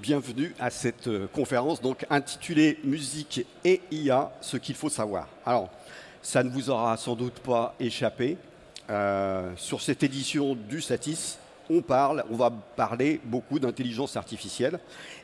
[0.00, 5.26] Bienvenue à cette euh, conférence donc intitulée Musique et IA, ce qu'il faut savoir.
[5.44, 5.70] Alors,
[6.22, 8.36] ça ne vous aura sans doute pas échappé.
[8.90, 14.78] Euh, sur cette édition du Satis, on parle, on va parler beaucoup d'intelligence artificielle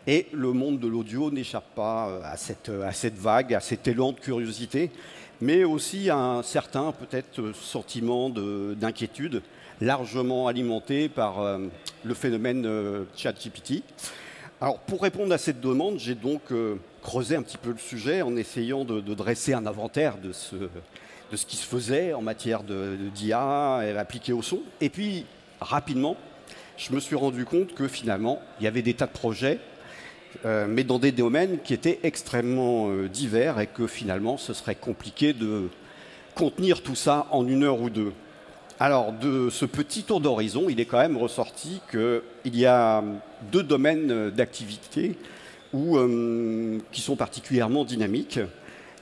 [0.09, 3.87] et le monde de l'audio n'échappe pas euh, à cette, à cette vague, à cet
[3.87, 4.91] élan de curiosité,
[5.41, 9.43] mais aussi à un certain peut-être sentiment d'inquiétude
[9.81, 11.59] largement alimenté par
[12.05, 12.67] le phénomène
[13.17, 13.83] ChatGPT.
[14.61, 18.23] Alors, pour répondre à cette demande, j'ai donc euh, creusé un petit peu le sujet
[18.23, 22.63] en essayant de, dresser un inventaire de ce, de ce qui se faisait en matière
[22.63, 24.61] d'IA appliquée au son.
[24.81, 25.27] Et puis,
[25.61, 26.17] rapidement,
[26.77, 29.59] je me suis rendu compte que finalement, il y avait des tas de projets,
[30.45, 35.69] mais dans des domaines qui étaient extrêmement divers et que finalement, ce serait compliqué de
[36.35, 38.13] contenir tout ça en une heure ou deux.
[38.81, 43.05] Alors, de ce petit tour d'horizon, il est quand même ressorti qu'il y a
[43.53, 45.17] deux domaines d'activité
[45.75, 48.41] euh, qui sont particulièrement dynamiques.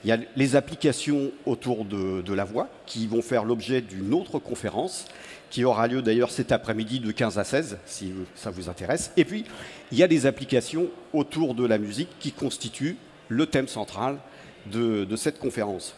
[0.04, 4.38] Il y a les applications autour de, la voix, qui vont faire l'objet d'une autre
[4.38, 5.06] conférence,
[5.48, 9.10] qui aura lieu d'ailleurs cet après-midi de 15 à 16, si ça vous intéresse.
[9.16, 9.44] Et puis,
[9.90, 12.96] il y a les applications autour de la musique, qui constituent
[13.28, 14.18] le thème central
[14.66, 15.94] de, de cette conférence.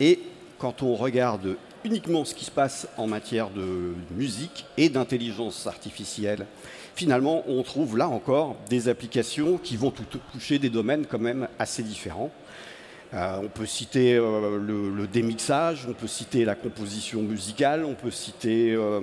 [0.00, 0.20] Et
[0.58, 6.46] quand on regarde uniquement ce qui se passe en matière de musique et d'intelligence artificielle,
[6.94, 9.92] finalement, on trouve là encore des applications qui vont
[10.32, 12.30] toucher des domaines quand même assez différents.
[13.12, 18.12] Euh, on peut citer euh, le, démixage, on peut citer la composition musicale, on peut
[18.12, 19.00] citer euh,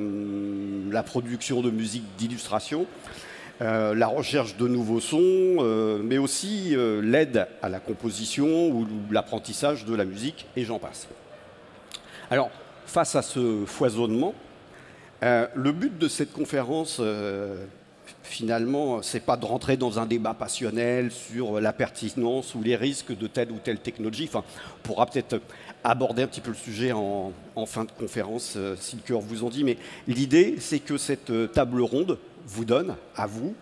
[0.90, 2.86] la production de musique d'illustration,
[3.60, 5.64] la recherche de nouveaux sons,
[6.04, 11.08] mais aussi l'aide à la composition ou l'apprentissage de la musique, et j'en passe.
[12.30, 12.52] Alors,
[12.88, 14.34] face à ce foisonnement,
[15.24, 17.66] euh, le but de cette conférence, euh,
[18.24, 23.16] finalement, c'est pas de rentrer dans un débat passionnel sur la pertinence ou les risques
[23.16, 24.30] de telle ou telle technologie.
[24.30, 24.44] Enfin,
[24.78, 25.42] on pourra peut-être
[25.84, 27.34] aborder un petit peu le sujet en,
[27.66, 29.64] fin de conférence, euh, si le cœur vous en dit.
[29.64, 29.78] Mais
[30.08, 33.54] l'idée, c'est que cette table ronde vous donne, à vous,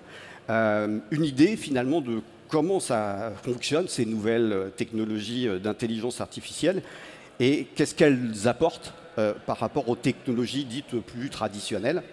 [0.47, 6.83] une idée finalement de comment ça fonctionne, ces nouvelles technologies d'intelligence artificielle,
[7.39, 12.03] et qu'est-ce qu'elles apportent euh, par rapport aux technologies dites plus traditionnelles.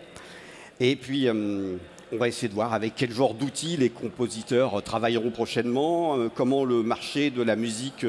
[0.79, 1.77] Et puis, euh,
[2.13, 6.65] on va essayer de voir avec quel genre d'outils les compositeurs travailleront prochainement, euh, comment
[6.65, 8.07] le marché de la musique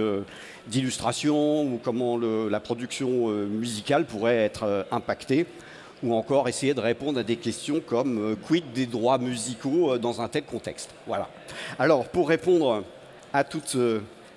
[0.67, 5.47] d'illustration ou comment la production musicale pourrait être impactée,
[6.03, 10.27] ou encore essayer de répondre à des questions comme quid des droits musicaux dans un
[10.27, 10.91] tel contexte.
[11.07, 11.29] Voilà.
[11.79, 12.83] Alors, pour répondre
[13.33, 13.75] à toutes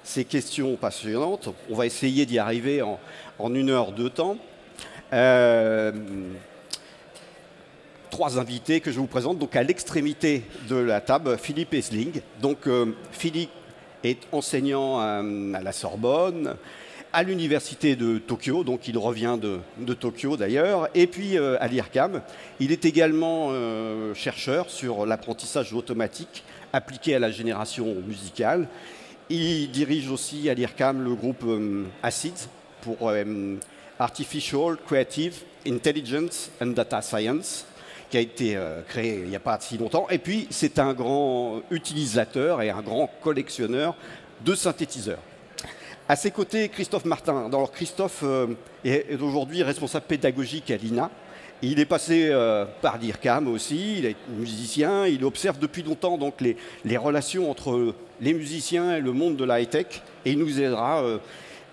[0.07, 1.49] ces questions passionnantes.
[1.69, 4.39] On va essayer d'y arriver en, une heure de temps.
[5.13, 5.93] Euh,
[8.11, 9.39] trois invités que je vous présente.
[9.39, 12.21] Donc à l'extrémité de la table, Philippe Esling.
[12.41, 13.51] Donc euh, Philippe
[14.05, 15.23] est enseignant à,
[15.61, 16.55] la Sorbonne,
[17.13, 22.23] à l'université de Tokyo, donc il revient de, Tokyo d'ailleurs, et puis euh, à l'IRCAM.
[22.61, 23.51] Il est également
[24.15, 28.69] chercheur sur l'apprentissage automatique appliqué à la génération musicale.
[29.29, 32.35] Il dirige aussi à l'IRCAM le groupe euh, ACID
[32.83, 33.57] pour euh,
[33.99, 35.35] Artificial Creative
[35.67, 37.67] Intelligence and Data Science,
[38.09, 40.07] qui a été euh, créé il n'y a pas si longtemps.
[40.11, 43.97] Et puis, c'est un grand utilisateur et un grand collectionneur
[44.45, 45.19] de synthétiseurs.
[46.09, 47.47] À ses côtés, Christophe Martin.
[47.47, 48.23] Alors, Christophe
[48.85, 51.11] est aujourd'hui responsable pédagogique à l'INA.
[51.63, 52.31] Il est passé
[52.81, 58.35] par l'IRCAM aussi, il est musicien, il observe depuis longtemps donc les, relations entre les
[58.35, 61.19] musiciens et le monde de la high-tech et il nous aidera, euh,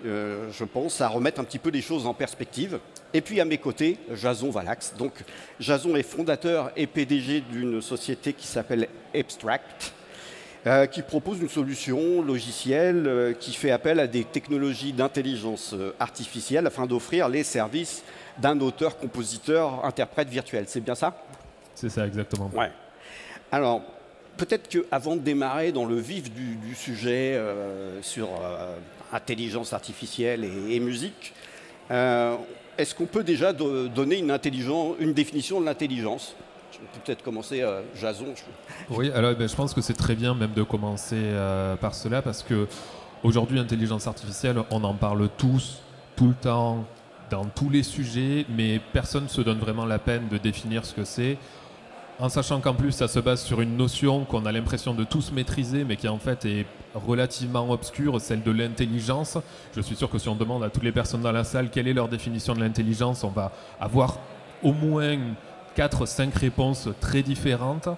[0.06, 2.78] euh, je pense, à remettre un petit peu les choses en perspective.
[3.12, 4.94] Et puis à mes côtés, Jason Valax.
[4.98, 5.12] Donc
[5.60, 9.92] Jason est fondateur et PDG d'une société qui s'appelle Abstract,
[10.90, 17.28] qui propose une solution logicielle qui fait appel à des technologies d'intelligence artificielle afin d'offrir
[17.28, 18.02] les services
[18.38, 20.64] d'un auteur, compositeur, interprète virtuel.
[20.66, 21.14] C'est bien ça?
[21.74, 22.50] C'est ça, exactement.
[22.54, 22.70] Ouais.
[23.50, 23.82] Alors,
[24.36, 28.76] peut-être qu'avant de démarrer dans le vif du, sujet euh, sur euh,
[29.12, 31.32] intelligence artificielle et, musique,
[31.90, 32.36] euh,
[32.76, 36.34] est-ce qu'on peut déjà donner une, définition de l'intelligence?
[36.72, 37.64] Je peux peut-être commencer,
[38.00, 38.34] Jason.
[38.90, 41.22] Oui, alors eh ben, je pense que c'est très bien même de commencer
[41.80, 42.66] par cela parce que
[43.22, 45.82] aujourd'hui, l'intelligence artificielle, on en parle tous,
[46.16, 46.84] tout le temps,
[47.30, 50.94] dans tous les sujets, mais personne ne se donne vraiment la peine de définir ce
[50.94, 51.38] que c'est.
[52.20, 55.32] En sachant qu'en plus, ça se base sur une notion qu'on a l'impression de tous
[55.32, 59.36] maîtriser, mais qui en fait est relativement obscure, celle de l'intelligence.
[59.74, 61.88] Je suis sûr que si on demande à toutes les personnes dans la salle quelle
[61.88, 63.50] est leur définition de l'intelligence, on va
[63.80, 64.18] avoir
[64.62, 65.16] au moins
[65.76, 67.88] 4-5 réponses très différentes.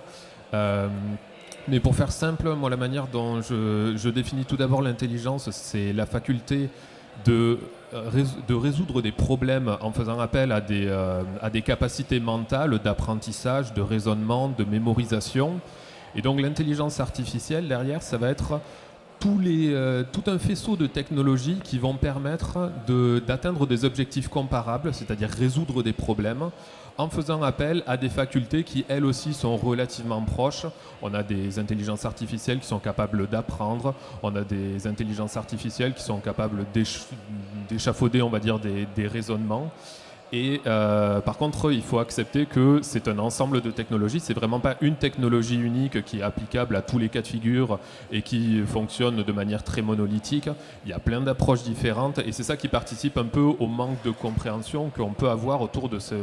[1.69, 6.07] mais pour faire simple, moi, la manière dont je, définis tout d'abord l'intelligence, c'est la
[6.07, 6.71] faculté
[7.27, 7.59] de,
[7.93, 10.89] de, résoudre des problèmes en faisant appel à des,
[11.41, 15.61] à des capacités mentales d'apprentissage, de raisonnement, de mémorisation.
[16.15, 18.61] Et donc l'intelligence artificielle, derrière, ça va être
[19.25, 22.71] euh, tout un faisceau de technologies qui vont permettre
[23.27, 26.51] d'atteindre des objectifs comparables, c'est-à-dire résoudre des problèmes,
[26.99, 30.67] en faisant appel à des facultés qui, elles aussi, sont relativement proches.
[31.03, 36.03] On a des intelligences artificielles qui sont capables d'apprendre, on a des intelligences artificielles qui
[36.03, 36.65] sont capables
[37.69, 39.71] d'échafauder, on va dire, des raisonnements.
[40.33, 44.21] Et euh, par contre, il faut accepter que c'est un ensemble de technologies.
[44.21, 47.79] C'est vraiment pas une technologie unique qui est applicable à tous les cas de figure
[48.11, 50.49] et qui fonctionne de manière très monolithique.
[50.85, 54.03] Il y a plein d'approches différentes et c'est ça qui participe un peu au manque
[54.05, 56.15] de compréhension qu'on peut avoir autour de ce,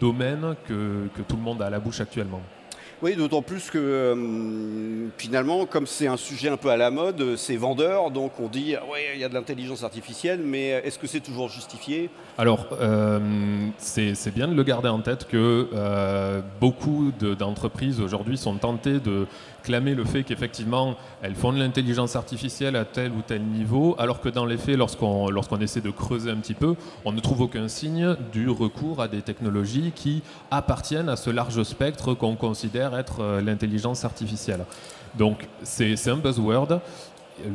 [0.00, 2.42] domaine que tout le monde a à la bouche actuellement.
[3.00, 7.36] Oui, d'autant plus que euh, finalement, comme c'est un sujet un peu à la mode,
[7.36, 11.06] c'est vendeur, donc on dit oui, il y a de l'intelligence artificielle, mais est-ce que
[11.06, 12.10] c'est toujours justifié?
[12.38, 13.20] Alors, euh,
[13.78, 19.28] c'est bien de le garder en tête que euh, beaucoup d'entreprises aujourd'hui sont tentées de
[19.62, 24.20] clamer le fait qu'effectivement elles font de l'intelligence artificielle à tel ou tel niveau, alors
[24.20, 26.74] que dans les faits, lorsqu'on essaie de creuser un petit peu,
[27.04, 31.62] on ne trouve aucun signe du recours à des technologies qui appartiennent à ce large
[31.62, 34.64] spectre qu'on considère être euh, l'intelligence artificielle.
[35.16, 36.80] Donc c'est un buzzword.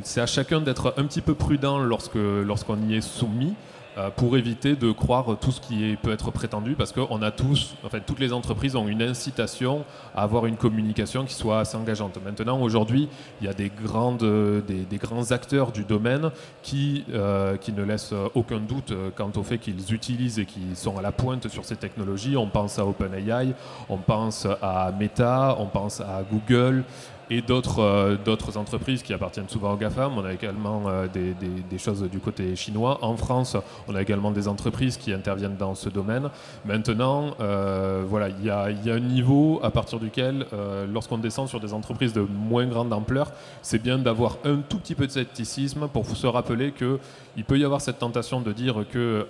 [0.03, 3.53] C'est à chacun d'être un petit peu prudent lorsqu'on y est soumis.
[3.97, 7.75] Euh, pour éviter de croire tout ce qui peut être prétendu, parce qu'on a tous,
[7.83, 9.85] en fait, toutes les entreprises ont une incitation
[10.15, 12.17] à avoir une communication qui soit assez engageante.
[12.25, 13.07] Maintenant, aujourd'hui,
[13.39, 14.25] il y a des, grandes,
[14.65, 16.31] des, grands acteurs du domaine
[16.63, 20.97] qui, euh, qui ne laissent aucun doute quant au fait qu'ils utilisent et qu'ils sont
[20.97, 22.35] à la pointe sur ces technologies.
[22.35, 23.53] On pense à OpenAI,
[23.89, 26.83] on pense à Meta, on pense à Google,
[27.29, 30.17] et d'autres euh, d'autres entreprises qui appartiennent souvent aux GAFAM.
[30.17, 32.99] On a également euh, des, choses du côté chinois.
[33.01, 36.29] En France, on a également des entreprises qui interviennent dans ce domaine.
[36.65, 40.45] Maintenant, euh, voilà, il y a, un niveau à partir duquel,
[40.91, 43.31] lorsqu'on descend sur des entreprises de moins grande ampleur,
[43.61, 46.99] c'est bien d'avoir un tout petit peu de scepticisme pour se rappeler que
[47.35, 49.25] il peut y avoir cette tentation de dire que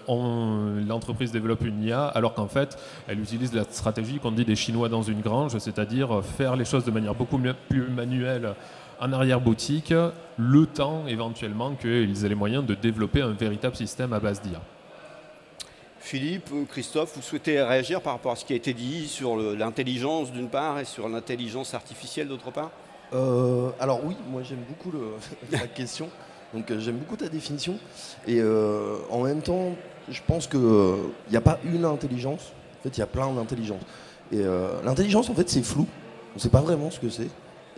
[0.87, 4.89] l'entreprise développe une IA alors qu'en fait, elle utilise la stratégie qu'on dit des Chinois
[4.89, 7.39] dans une grange, c'est-à-dire faire les choses de manière beaucoup
[7.69, 8.53] plus manuelle
[8.99, 9.93] en arrière-boutique,
[10.37, 14.61] le temps éventuellement qu'ils aient les moyens de développer un véritable système à base d'IA.
[15.99, 20.31] Philippe, Christophe, vous souhaitez réagir par rapport à ce qui a été dit sur l'intelligence
[20.31, 22.71] d'une part et sur l'intelligence artificielle d'autre part?
[23.13, 24.95] Euh, Alors oui, moi j'aime beaucoup
[25.51, 26.09] la question.
[26.53, 27.79] Donc euh, j'aime beaucoup ta définition.
[28.27, 29.75] Et euh, en même temps,
[30.09, 30.59] je pense qu'il
[31.31, 32.51] n'y a pas une intelligence.
[32.79, 33.83] En fait, il y a plein d'intelligences.
[34.31, 34.41] Et
[34.83, 35.87] l'intelligence, en fait, c'est flou.
[36.31, 37.29] On ne sait pas vraiment ce que c'est.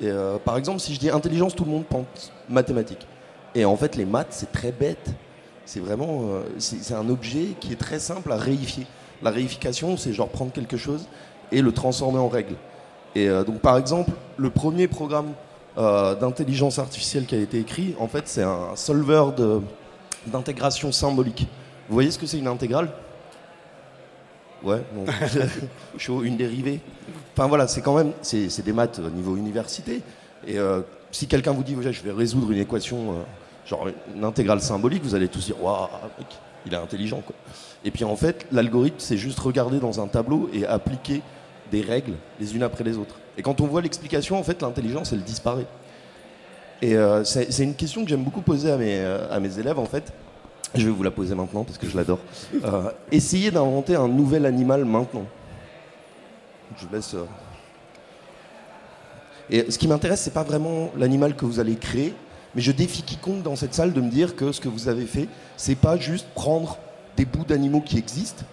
[0.01, 0.09] Et
[0.43, 3.07] par exemple, si je dis intelligence, tout le monde pense mathématiques.
[3.53, 5.11] Et en fait, les maths, c'est très bête.
[5.65, 8.85] C'est vraiment, c'est un objet qui est très simple à réifier.
[9.23, 11.07] La réification, c'est genre prendre quelque chose
[11.51, 12.55] et le transformer en règle.
[13.15, 15.31] Et donc, par exemple, le premier programme
[15.77, 19.25] euh, d'intelligence artificielle qui a été écrit, en fait, c'est un solver
[20.25, 21.47] d'intégration symbolique.
[21.89, 22.89] Vous voyez ce que c'est une intégrale?
[24.63, 24.81] Ouais,
[25.97, 26.79] chaud, une dérivée.
[27.37, 30.01] Enfin voilà, c'est quand même, c'est des maths au niveau université.
[30.47, 30.79] Et euh,
[31.11, 33.13] si quelqu'un vous dit, je vais résoudre une équation, euh,
[33.67, 35.89] genre une intégrale symbolique, vous allez tous dire, waouh,
[36.65, 37.21] il est intelligent.
[37.83, 41.21] Et puis en fait, l'algorithme, c'est juste regarder dans un tableau et appliquer
[41.73, 43.15] des règles les unes après les autres.
[43.37, 45.67] Et quand on voit l'explication, en fait, l'intelligence, elle disparaît.
[46.81, 50.13] Et euh, c'est une question que j'aime beaucoup poser à mes, élèves, en fait.
[50.73, 52.19] Je vais vous la poser maintenant parce que je l'adore.
[53.11, 55.25] Essayez d'inventer un nouvel animal maintenant.
[56.77, 57.15] Je laisse.
[59.49, 62.13] Et ce qui m'intéresse, c'est pas vraiment l'animal que vous allez créer,
[62.55, 65.05] mais je défie quiconque dans cette salle de me dire que ce que vous avez
[65.05, 66.77] fait, c'est pas juste prendre
[67.15, 68.43] des bouts d'animaux qui existent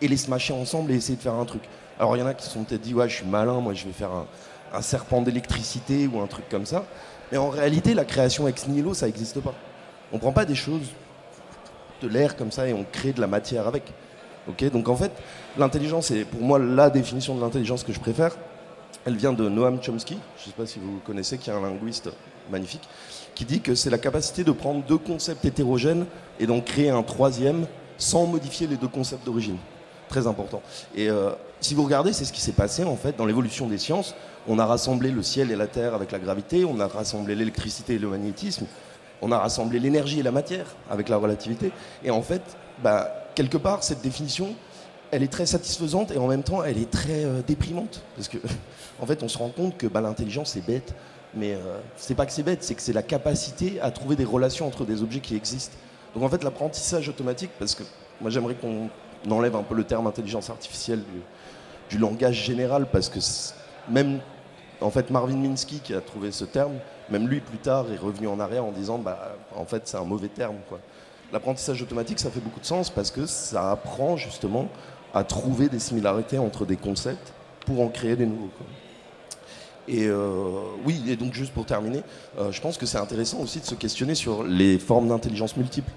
[0.00, 1.62] et les smasher ensemble et essayer de faire un truc.
[1.98, 3.74] Alors il y en a qui se sont peut-être dit, ouais, je suis malin, moi
[3.74, 6.84] je vais faire un, serpent d'électricité ou un truc comme ça.
[7.32, 9.54] Mais en réalité, la création ex nihilo, ça n'existe pas.
[10.12, 10.88] On prend pas des choses
[12.02, 13.92] de l'air comme ça et on crée de la matière avec.
[14.48, 15.12] Ok Donc en fait,
[15.58, 18.36] l'intelligence, est pour moi la définition de l'intelligence que je préfère.
[19.04, 21.60] Elle vient de Noam Chomsky, je ne sais pas si vous connaissez, qui est un
[21.60, 22.10] linguiste
[22.50, 22.88] magnifique,
[23.34, 26.06] qui dit que c'est la capacité de prendre deux concepts hétérogènes
[26.40, 27.66] et d'en créer un troisième
[27.98, 29.58] sans modifier les deux concepts d'origine.
[30.08, 30.62] Très important.
[30.94, 33.78] Et euh, si vous regardez, c'est ce qui s'est passé en fait dans l'évolution des
[33.78, 34.14] sciences.
[34.48, 37.94] On a rassemblé le ciel et la terre avec la gravité, on a rassemblé l'électricité
[37.94, 38.66] et le magnétisme,
[39.22, 41.72] on a rassemblé l'énergie et la matière avec la relativité.
[42.04, 42.42] Et en fait,
[42.82, 44.56] bah, quelque part, cette définition,
[45.12, 48.02] elle est très satisfaisante et en même temps, elle est très euh, déprimante.
[48.16, 48.38] Parce que,
[49.00, 50.92] en fait, on se rend compte que bah, l'intelligence, c'est bête.
[51.34, 54.24] Mais euh, c'est pas que c'est bête, c'est que c'est la capacité à trouver des
[54.24, 55.76] relations entre des objets qui existent.
[56.14, 57.82] Donc en fait, l'apprentissage automatique, parce que
[58.22, 58.88] moi j'aimerais qu'on
[59.30, 61.02] enlève un peu le terme intelligence artificielle
[61.90, 63.18] du, langage général, parce que
[63.90, 64.20] même
[64.80, 66.74] en fait Marvin Minsky qui a trouvé ce terme,
[67.10, 70.04] même lui plus tard est revenu en arrière en disant bah en fait c'est un
[70.04, 70.80] mauvais terme quoi.
[71.32, 74.68] L'apprentissage automatique ça fait beaucoup de sens parce que ça apprend justement
[75.12, 77.32] à trouver des similarités entre des concepts
[77.64, 78.50] pour en créer des nouveaux.
[79.88, 82.02] Et euh, oui, et donc juste pour terminer,
[82.38, 85.92] euh, je pense que c'est intéressant aussi de se questionner sur les formes d'intelligence multiples.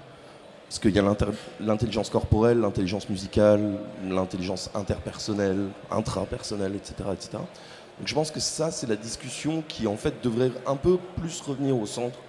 [0.68, 1.16] Parce qu'il y a
[1.58, 7.30] l'intelligence corporelle, l'intelligence musicale, l'intelligence interpersonnelle, intrapersonnelle, etc., etc.
[7.32, 11.40] Donc je pense que ça, c'est la discussion qui en fait devrait un peu plus
[11.40, 12.20] revenir au centre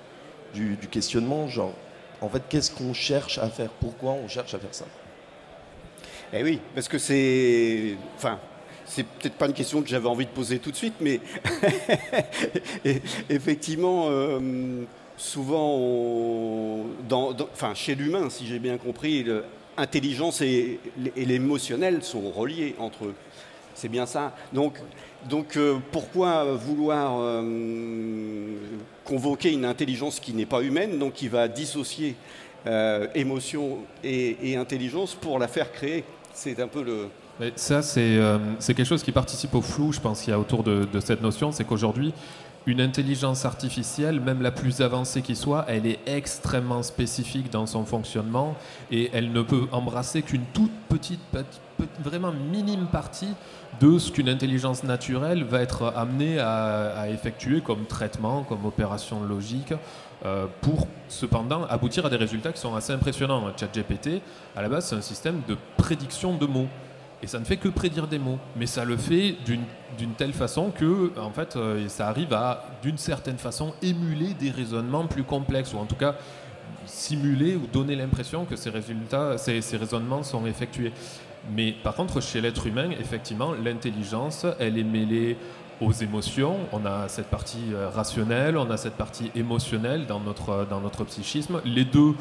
[0.56, 1.48] du, du questionnement.
[1.48, 1.72] Genre,
[2.22, 3.70] en fait, qu'est-ce qu'on cherche à faire?
[3.70, 4.86] Pourquoi on cherche à faire ça?
[6.34, 7.98] Eh oui, parce que c'est.
[8.16, 8.40] Enfin,
[8.86, 11.20] c'est peut-être pas une question que j'avais envie de poser tout de suite, mais
[13.30, 14.84] effectivement, euh,
[15.18, 16.86] souvent,
[17.54, 19.26] enfin, chez l'humain, si j'ai bien compris,
[19.78, 20.80] l'intelligence et,
[21.16, 23.16] l'émotionnel sont reliés entre eux.
[23.74, 24.36] C'est bien ça.
[24.54, 24.78] Donc,
[25.30, 27.42] donc euh, pourquoi vouloir euh,
[29.12, 32.16] convoquer une intelligence qui n'est pas humaine, donc qui va dissocier
[33.16, 36.04] émotion et, intelligence pour la faire créer
[36.34, 37.10] C'est un peu le,
[37.56, 40.64] ça, euh, c'est quelque chose qui participe au flou, je pense, qu'il y a autour
[40.64, 41.52] de, cette notion.
[41.52, 42.14] C'est qu'aujourd'hui,
[42.68, 47.86] une intelligence artificielle, même la plus avancée qui soit, elle est extrêmement spécifique dans son
[47.86, 48.56] fonctionnement
[48.92, 51.22] et elle ne peut embrasser qu'une toute petite,
[52.00, 53.34] vraiment minime partie
[53.80, 59.74] de ce qu'une intelligence naturelle va être amenée à, effectuer comme traitement, comme opération logique,
[60.26, 63.44] euh, pour cependant aboutir à des résultats qui sont assez impressionnants.
[63.58, 64.22] ChatGPT,
[64.56, 66.68] à la base, c'est un système de prédiction de mots.
[67.24, 68.40] Et ça ne fait que prédire des mots.
[68.56, 72.98] Mais ça le fait d'une telle façon que, en fait, euh, ça arrive à, d'une
[72.98, 76.16] certaine façon, émuler des raisonnements plus complexes, ou en tout cas
[76.86, 80.94] simuler ou donner l'impression que ces résultats, ces, ces raisonnements sont effectués.
[81.50, 85.38] Mais par contre, chez l'être humain, effectivement, l'intelligence, elle est mêlée
[85.82, 86.58] aux émotions.
[86.72, 91.04] On a cette partie euh, rationnelle, on a cette partie émotionnelle dans notre, dans notre
[91.06, 91.60] psychisme.
[91.66, 92.14] Les deux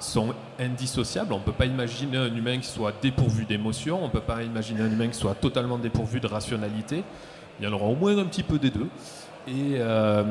[0.00, 1.32] sont indissociables.
[1.32, 4.42] On ne peut pas imaginer un humain qui soit dépourvu d'émotions, on ne peut pas
[4.42, 7.04] imaginer un humain qui soit totalement dépourvu de rationalité.
[7.58, 8.88] Il y en aura au moins un petit peu des deux.
[9.48, 10.24] Et, euh,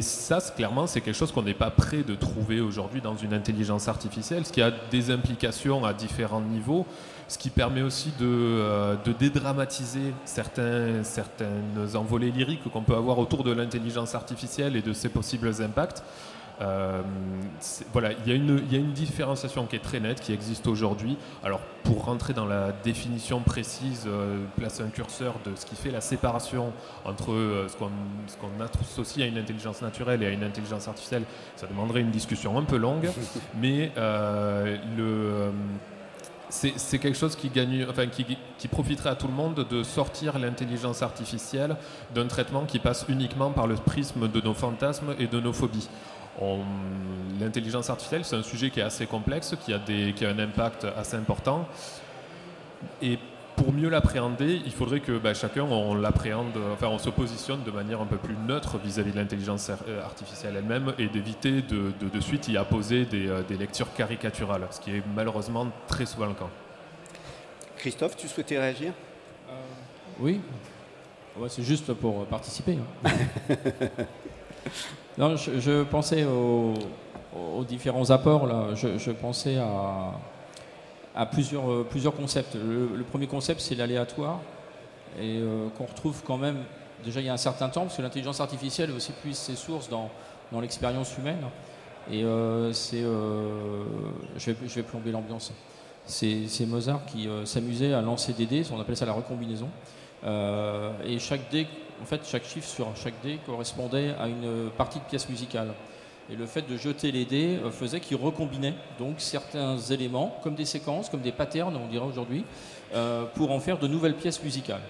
[0.00, 3.86] ça, clairement, c'est quelque chose qu'on n'est pas prêt de trouver aujourd'hui dans une intelligence
[3.86, 6.86] artificielle, ce qui a des implications à différents niveaux,
[7.28, 13.44] ce qui permet aussi de, euh, dédramatiser certains, certaines envolées lyriques qu'on peut avoir autour
[13.44, 16.02] de l'intelligence artificielle et de ses possibles impacts.
[16.62, 17.02] Euh,
[17.92, 20.32] voilà, il y, a une, il y, a une différenciation qui est très nette, qui
[20.32, 21.16] existe aujourd'hui.
[21.42, 25.90] Alors, pour rentrer dans la définition précise, euh, placer un curseur de ce qui fait
[25.90, 26.72] la séparation
[27.04, 31.24] entre euh, ce qu'on associe à une intelligence naturelle et à une intelligence artificielle,
[31.56, 33.08] ça demanderait une discussion un peu longue,
[33.60, 35.50] mais le
[36.52, 41.02] c'est quelque chose qui, gagne, enfin, qui, profiterait à tout le monde de sortir l'intelligence
[41.02, 41.76] artificielle
[42.14, 45.88] d'un traitement qui passe uniquement par le prisme de nos fantasmes et de nos phobies.
[47.40, 50.38] L'intelligence artificielle, c'est un sujet qui est assez complexe, qui a, des, qui a un
[50.38, 51.66] impact assez important.
[53.56, 57.70] Pour mieux l'appréhender, il faudrait que bah, chacun on l'appréhende, enfin on se positionne de
[57.70, 62.20] manière un peu plus neutre vis-à-vis de l'intelligence euh, artificielle elle-même et d'éviter de, de,
[62.20, 66.34] suite y apposer des, euh, des, lectures caricaturales, ce qui est malheureusement très souvent le
[66.34, 66.48] cas.
[67.76, 68.92] Christophe, tu souhaitais réagir?
[69.48, 69.52] Euh,
[70.20, 70.40] Oui,
[71.48, 72.78] c'est juste pour participer.
[73.04, 73.16] Hein.
[75.18, 78.46] Non, je, pensais aux, différents apports.
[78.46, 78.74] Là.
[78.74, 80.12] Je, pensais à,
[81.30, 82.54] plusieurs, euh, plusieurs concepts.
[82.54, 84.40] Le, premier concept, c'est l'aléatoire,
[85.18, 86.58] et euh, qu'on retrouve quand même
[87.04, 89.88] déjà il y a un certain temps, parce que l'intelligence artificielle aussi puise ses sources
[89.88, 90.10] dans,
[90.52, 91.42] dans l'expérience humaine.
[92.10, 95.52] Et euh, c'est, je, vais, je, vais, plomber l'ambiance.
[96.04, 99.68] C'est, Mozart qui s'amusait à lancer des dés, on appelle ça la recombinaison.
[100.24, 101.66] et chaque dé
[102.00, 105.68] en fait, chaque chiffre sur chaque dé correspondait à une partie de pièce musicale.
[106.32, 110.54] Et le fait de jeter les dés euh, faisait qu'il recombinait donc certains éléments, comme
[110.54, 112.44] des séquences, comme des patterns, on dirait aujourd'hui,
[112.94, 114.80] euh, pour en faire de nouvelles pièces musicales.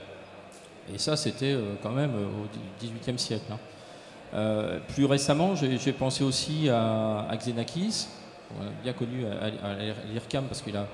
[0.94, 2.46] Et ça, c'était euh, quand même au
[2.80, 3.52] XVIIIe siècle.
[3.52, 4.78] Hein.
[4.94, 8.06] plus récemment, j'ai pensé aussi à, Xenakis,
[8.82, 9.74] bien connu à,
[10.12, 10.86] l'IRCAM parce qu'il a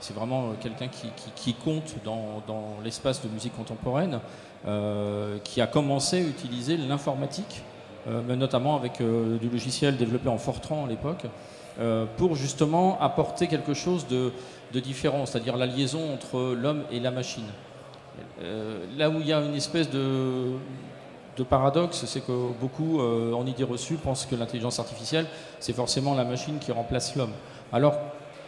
[0.00, 0.88] c'est vraiment quelqu'un
[1.34, 4.20] qui, compte dans, l'espace de musique contemporaine.
[5.44, 7.62] Qui a commencé à utiliser l'informatique
[8.06, 11.24] mais notamment avec du logiciel développé en Fortran à l'époque,
[12.16, 14.32] pour justement apporter quelque chose de,
[14.80, 17.46] différent, c'est-à-dire la liaison entre l'homme et la machine.
[18.98, 20.52] là où il y a une espèce de,
[21.36, 25.26] de paradoxe, c'est que beaucoup, en idée reçue, pensent que l'intelligence artificielle,
[25.60, 27.32] c'est forcément la machine qui remplace l'homme.
[27.72, 27.94] Alors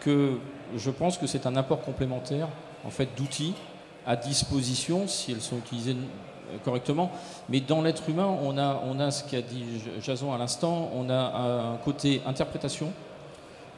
[0.00, 0.38] que
[0.76, 2.48] je pense que c'est un apport complémentaire
[2.86, 3.54] en fait, d'outils
[4.06, 5.96] à disposition, si elles sont utilisées
[6.64, 7.10] correctement.
[7.48, 9.64] Mais dans l'être humain, on a, on a ce qu'a dit
[10.02, 12.92] Jason à l'instant, on a un côté interprétation.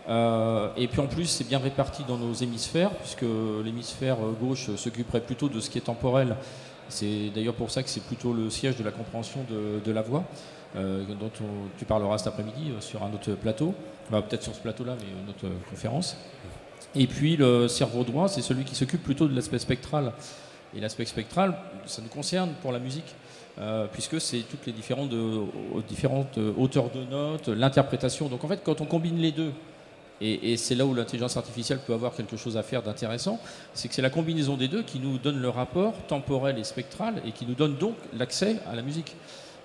[0.09, 3.25] Euh, et puis en plus, c'est bien réparti dans nos hémisphères, puisque
[3.65, 6.37] l'hémisphère gauche s'occuperait plutôt de ce qui est temporel.
[6.89, 10.25] C'est d'ailleurs pour ça que c'est plutôt le siège de la compréhension de, la voix,
[10.77, 11.31] euh, dont
[11.77, 13.75] tu parleras cet après-midi euh, sur un autre plateau,
[14.11, 16.17] peut-être sur ce plateau-là, mais une autre conférence.
[16.95, 20.13] Et puis le cerveau droit, c'est celui qui s'occupe plutôt de l'aspect spectral.
[20.77, 21.57] Et l'aspect spectral,
[21.87, 23.15] ça nous concerne pour la musique,
[23.59, 25.45] euh, puisque c'est toutes les différentes, de,
[25.89, 28.29] différentes hauteurs de notes, l'interprétation.
[28.29, 29.53] Donc en fait, quand on combine les deux,
[30.21, 33.39] et, c'est là où l'intelligence artificielle peut avoir quelque chose à faire d'intéressant,
[33.73, 37.23] c'est que c'est la combinaison des deux qui nous donne le rapport temporel et spectral,
[37.25, 39.15] et qui nous donne donc l'accès à la musique,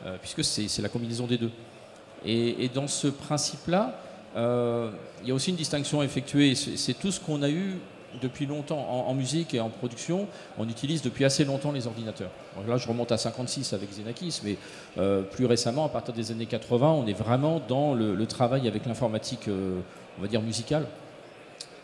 [0.05, 1.51] euh, puisque c'est la combinaison des deux.
[2.25, 3.99] Et, dans ce principe-là,
[4.37, 4.91] euh,
[5.23, 7.79] il y a aussi une distinction effectuée, c'est tout ce qu'on a eu
[8.21, 10.27] depuis longtemps en, musique et en production,
[10.57, 12.29] on utilise depuis assez longtemps les ordinateurs.
[12.67, 14.57] là, je remonte à 56 avec Xenakis, mais
[14.97, 18.85] euh, plus récemment, à partir des années 80, on est vraiment dans le, travail avec
[18.85, 19.79] l'informatique, euh,
[20.17, 20.85] on va dire musicale.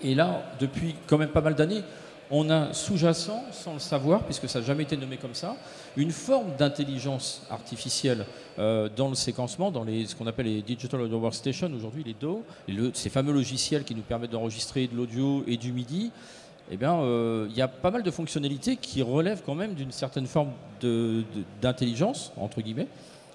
[0.01, 1.83] Et là, depuis quand même pas mal d'années,
[2.31, 5.55] on a sous-jacent, sans le savoir, puisque ça n'a jamais été nommé comme ça,
[5.98, 8.25] une forme d'intelligence artificielle
[8.59, 12.43] euh, dans le séquencement, dans ce qu'on appelle les Digital Audio Workstation, aujourd'hui les DO,
[12.93, 16.11] ces fameux logiciels qui nous permettent d'enregistrer de l'audio et du MIDI.
[16.72, 19.92] Eh bien, euh, il y a pas mal de fonctionnalités qui relèvent quand même d'une
[19.92, 20.51] certaine forme
[21.61, 22.87] d'intelligence, entre guillemets,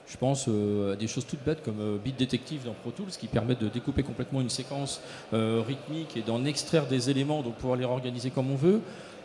[0.06, 3.10] je pense euh, à des choses toutes bêtes comme euh, Beat Detective dans Pro Tools
[3.18, 5.00] qui permet de découper complètement une séquence
[5.32, 8.80] euh, rythmique et d'en extraire des éléments, donc pouvoir les réorganiser comme on veut.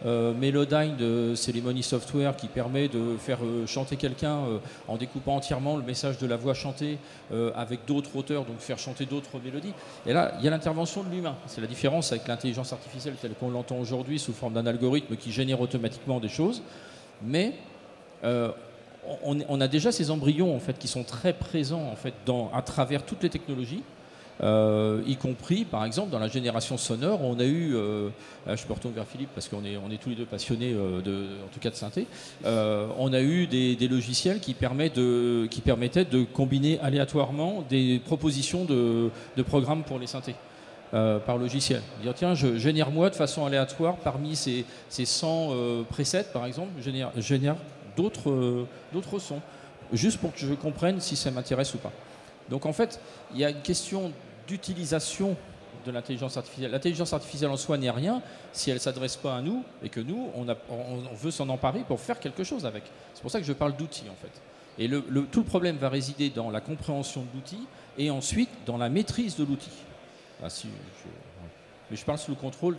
[0.06, 4.40] Melodyne de Ceremony Software qui permet de faire chanter quelqu'un
[4.88, 6.98] en découpant entièrement le message de la voix chantée
[7.54, 9.74] avec d'autres auteurs, donc faire chanter d'autres mélodies.
[10.06, 11.36] Et là, il y a l'intervention de l'humain.
[11.48, 15.34] C'est la différence avec l'intelligence artificielle telle qu'on l'entend aujourd'hui sous forme d'un algorithme qui
[15.34, 16.64] génère automatiquement des choses.
[17.22, 17.56] Mais
[19.24, 22.14] on, a déjà ces embryons en fait qui sont très présents en fait
[22.54, 23.84] à travers toutes les technologies.
[24.42, 28.10] Euh, y compris par exemple dans la génération sonore, on a eu, euh,
[28.48, 31.02] je peux retourner vers Philippe parce qu'on est, on est tous les deux passionnés euh,
[31.02, 32.08] de, en tout cas de synthé,
[32.46, 39.12] on a eu des, logiciels qui, qui, permettaient de combiner aléatoirement des propositions de,
[39.44, 40.36] programmes pour les synthés.
[40.92, 41.82] par logiciel.
[42.02, 46.82] Dire tiens, je génère moi de façon aléatoire parmi ces, ces 100 presets par exemple,
[46.82, 47.58] génère, génère
[48.28, 49.42] euh, d'autres sons,
[49.94, 51.92] juste pour que je comprenne si ça m'intéresse ou pas.
[52.50, 53.00] Donc en fait,
[53.34, 54.12] il y a une question
[54.48, 55.36] d'utilisation
[55.86, 56.72] de l'intelligence artificielle.
[56.72, 60.00] L'intelligence artificielle en soi n'est rien si elle ne s'adresse pas à nous et que
[60.00, 60.46] nous, on,
[61.16, 62.84] veut s'en emparer pour faire quelque chose avec.
[63.14, 64.42] C'est pour ça que je parle d'outils en fait.
[64.78, 68.78] Et le, tout le problème va résider dans la compréhension de l'outil et ensuite dans
[68.78, 69.72] la maîtrise de l'outil.
[70.42, 70.48] Ah,
[71.92, 72.78] mais je parle sous le contrôle.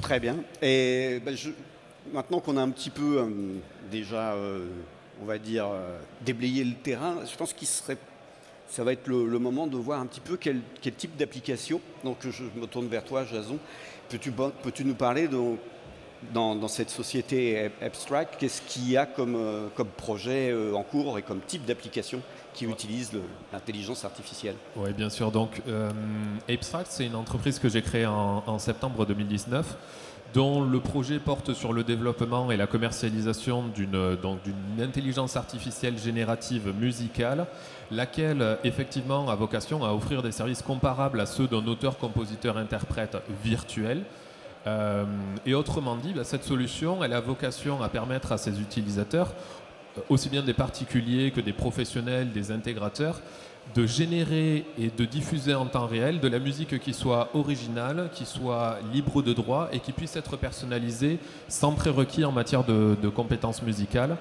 [0.00, 0.36] Très bien.
[0.60, 1.50] Et ben, je,
[2.12, 3.26] maintenant qu'on a un petit peu euh,
[3.90, 4.66] déjà, euh,
[5.20, 7.98] on va dire, euh, déblayé le terrain, je pense qu'il serait,
[8.68, 10.60] ça va être le, moment de voir un petit peu quel,
[10.96, 11.80] type d'application.
[12.04, 13.58] Donc je, me tourne vers toi, Jason.
[14.08, 15.38] Peux-tu peux nous parler de,
[16.34, 21.40] dans, cette société abstract, qu'est-ce qu'il y a comme, comme projet en cours et comme
[21.40, 22.20] type d'application
[22.52, 23.12] qui utilise
[23.52, 24.56] l'intelligence artificielle?
[24.76, 25.30] Oui, bien sûr.
[25.30, 25.62] Donc,
[26.46, 29.78] Abstract, c'est une entreprise que j'ai créée en, en septembre 2019
[30.34, 34.16] dont le projet porte sur le développement et la commercialisation d'une
[34.80, 37.46] intelligence artificielle générative musicale,
[37.90, 44.04] laquelle effectivement a vocation à offrir des services comparables à ceux d'un auteur-compositeur-interprète virtuel.
[44.66, 45.04] Euh,
[45.44, 49.34] et autrement dit, bah, cette solution, a vocation à permettre à ses utilisateurs,
[50.08, 53.20] aussi bien des particuliers que des professionnels, des intégrateurs,
[53.74, 58.26] de générer et de diffuser en temps réel de la musique qui soit originale, qui
[58.26, 63.62] soit libre de droit et qui puisse être personnalisée sans prérequis en matière de, compétences
[63.62, 64.16] musicales.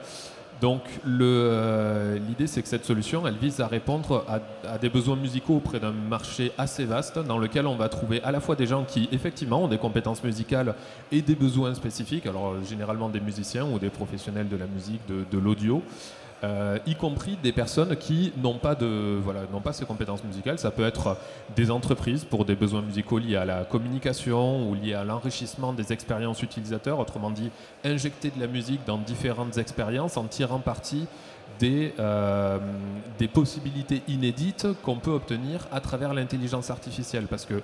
[0.62, 5.56] Donc euh, l'idée c'est que cette solution elle vise à répondre à, des besoins musicaux
[5.56, 8.84] auprès d'un marché assez vaste dans lequel on va trouver à la fois des gens
[8.84, 10.75] qui effectivement ont des compétences musicales
[11.12, 15.38] et des besoins spécifiques, alors généralement des musiciens ou des professionnels de la musique, de
[15.39, 15.82] l'audio,
[16.43, 20.58] euh, y compris des personnes qui n'ont pas, de, voilà, n'ont pas ces compétences musicales.
[20.58, 21.17] Ça peut être
[21.56, 25.93] des entreprises pour des besoins musicaux liés à la communication ou liés à l'enrichissement des
[25.93, 27.51] expériences utilisateurs, autrement dit,
[27.84, 31.06] injecter de la musique dans différentes expériences en tirant parti
[31.60, 31.93] des,
[33.19, 37.27] des possibilités inédites qu'on peut obtenir à travers l'intelligence artificielle.
[37.30, 37.62] Parce que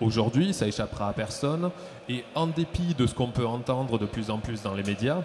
[0.00, 1.70] aujourd'hui, ça échappera à personne,
[2.08, 5.22] et en dépit de ce qu'on peut entendre de plus en plus dans les médias,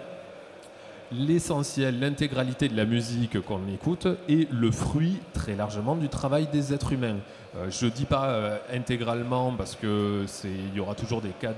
[1.12, 6.72] l'essentiel, l'intégralité de la musique qu'on écoute est le fruit très largement du travail des
[6.72, 7.16] êtres humains.
[7.56, 11.52] Euh, je ne dis pas euh, intégralement parce qu'il y aura toujours des cas,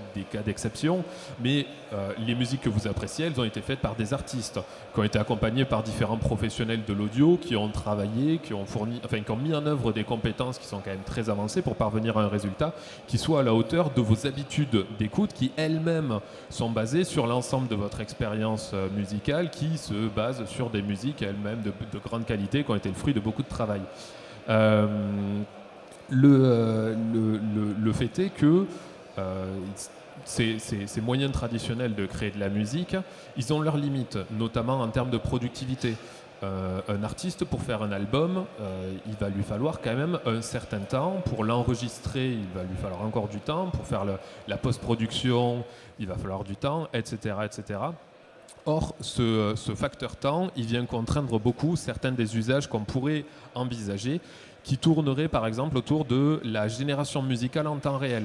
[0.45, 1.05] d'exception,
[1.43, 4.61] mais euh, les musiques que vous appréciez, elles ont été faites par des artistes,
[4.95, 9.01] qui ont été accompagnés par différents professionnels de l'audio, qui ont travaillé, qui ont, fourni,
[9.05, 11.77] enfin, qui ont mis en œuvre des compétences qui sont quand même très avancées pour
[11.77, 12.75] parvenir à un résultat
[13.07, 17.69] qui soit à la hauteur de vos habitudes d'écoute, qui elles-mêmes sont basées sur l'ensemble
[17.69, 22.71] de votre expérience musicale, qui se base sur des musiques elles-mêmes de, grande qualité, qui
[22.71, 23.81] ont été le fruit de beaucoup de travail.
[26.13, 28.65] Euh, le, le, le, fait est que
[29.19, 29.57] euh,
[30.25, 32.97] ces, moyens traditionnels de créer de la musique,
[33.37, 35.97] ils ont leurs limites, notamment en termes de productivité.
[36.45, 38.45] Euh, un artiste, pour faire un album,
[39.07, 41.21] il va lui falloir quand même un certain temps.
[41.25, 43.67] Pour l'enregistrer, il va lui falloir encore du temps.
[43.67, 44.05] Pour faire
[44.47, 45.65] la post-production,
[45.99, 47.35] il va falloir du temps, etc.
[47.45, 47.81] etc.
[48.67, 54.21] Or, ce, ce, facteur temps, il vient contraindre beaucoup certains des usages qu'on pourrait envisager
[54.65, 58.25] qui tournerait par exemple autour de la génération musicale en temps réel.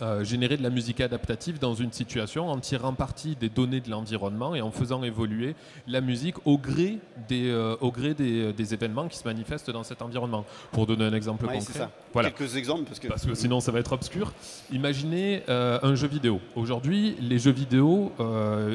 [0.00, 3.90] Euh, générer de la musique adaptative dans une situation en tirant parti des données de
[3.90, 5.56] l'environnement et en faisant évoluer
[5.88, 9.82] la musique au gré des, euh, au gré des, des, événements qui se manifestent dans
[9.82, 10.44] cet environnement.
[10.70, 11.88] Pour donner un exemple concret.
[12.12, 12.30] Voilà.
[12.30, 13.08] Quelques exemples parce que...
[13.08, 14.32] parce que sinon ça va être obscur.
[14.72, 16.40] Imaginez euh, un jeu vidéo.
[16.56, 18.12] Aujourd'hui, les jeux vidéo,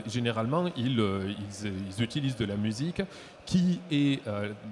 [0.06, 3.02] généralement, ils, ils, ils, utilisent de la musique
[3.46, 4.22] qui est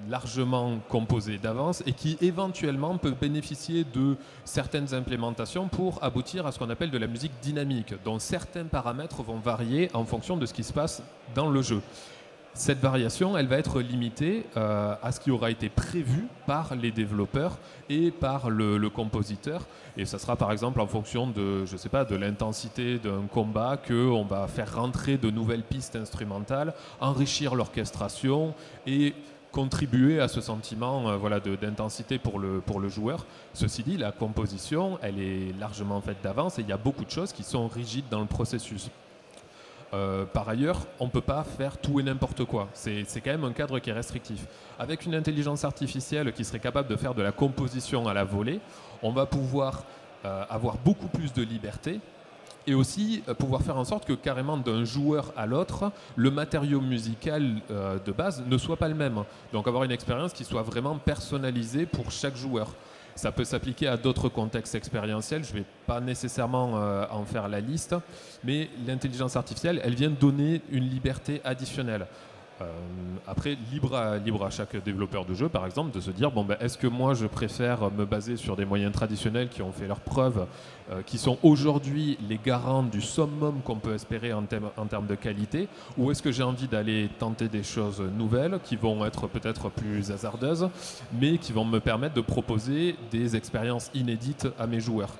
[0.08, 6.58] largement composée d'avance et qui éventuellement peut bénéficier de certaines implémentations pour aboutir à ce
[6.58, 10.54] qu'on appelle de la musique dynamique, dont certains paramètres vont varier en fonction de ce
[10.54, 11.02] qui se passe
[11.34, 11.82] dans le jeu.
[12.54, 16.90] Cette variation, elle va être limitée euh, à ce qui aura été prévu par les
[16.90, 19.66] développeurs et par le, compositeur.
[19.96, 23.78] Et ça sera par exemple en fonction de, je sais pas, de l'intensité d'un combat
[23.78, 28.54] qu'on va faire rentrer de nouvelles pistes instrumentales, enrichir l'orchestration
[28.86, 29.14] et
[29.50, 33.24] contribuer à ce sentiment euh, voilà, d'intensité pour le, pour le joueur.
[33.54, 37.10] Ceci dit, la composition, elle est largement faite d'avance et il y a beaucoup de
[37.10, 38.90] choses qui sont rigides dans le processus.
[39.94, 42.68] Euh, par ailleurs, on ne peut pas faire tout et n'importe quoi.
[42.72, 44.46] C'est quand même un cadre qui est restrictif.
[44.78, 48.60] Avec une intelligence artificielle qui serait capable de faire de la composition à la volée,
[49.02, 49.84] on va pouvoir
[50.24, 52.00] euh, avoir beaucoup plus de liberté
[52.66, 56.80] et aussi euh, pouvoir faire en sorte que carrément d'un joueur à l'autre, le matériau
[56.80, 59.24] musical de base ne soit pas le même.
[59.52, 62.68] Donc avoir une expérience qui soit vraiment personnalisée pour chaque joueur.
[63.14, 67.48] Ça peut s'appliquer à d'autres contextes expérientiels, je ne vais pas nécessairement euh, en faire
[67.48, 67.94] la liste,
[68.44, 72.06] mais l'intelligence artificielle, elle vient donner une liberté additionnelle.
[72.60, 72.64] Euh,
[73.26, 73.94] après, libre
[74.44, 77.14] à, chaque développeur de jeu, par exemple, de se dire bon, ben, est-ce que moi
[77.14, 80.46] je préfère me baser sur des moyens traditionnels qui ont fait leurs preuves,
[80.90, 85.68] euh, qui sont aujourd'hui les garants du summum qu'on peut espérer en, termes de qualité,
[85.96, 90.10] ou est-ce que j'ai envie d'aller tenter des choses nouvelles qui vont être peut-être plus
[90.10, 90.68] hasardeuses,
[91.18, 95.14] mais qui vont me permettre de proposer des expériences inédites à mes joueurs?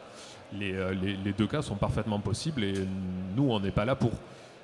[0.59, 0.95] Les, euh,
[1.39, 2.75] deux cas sont parfaitement possibles et
[3.37, 4.13] nous, on n'est pas là pour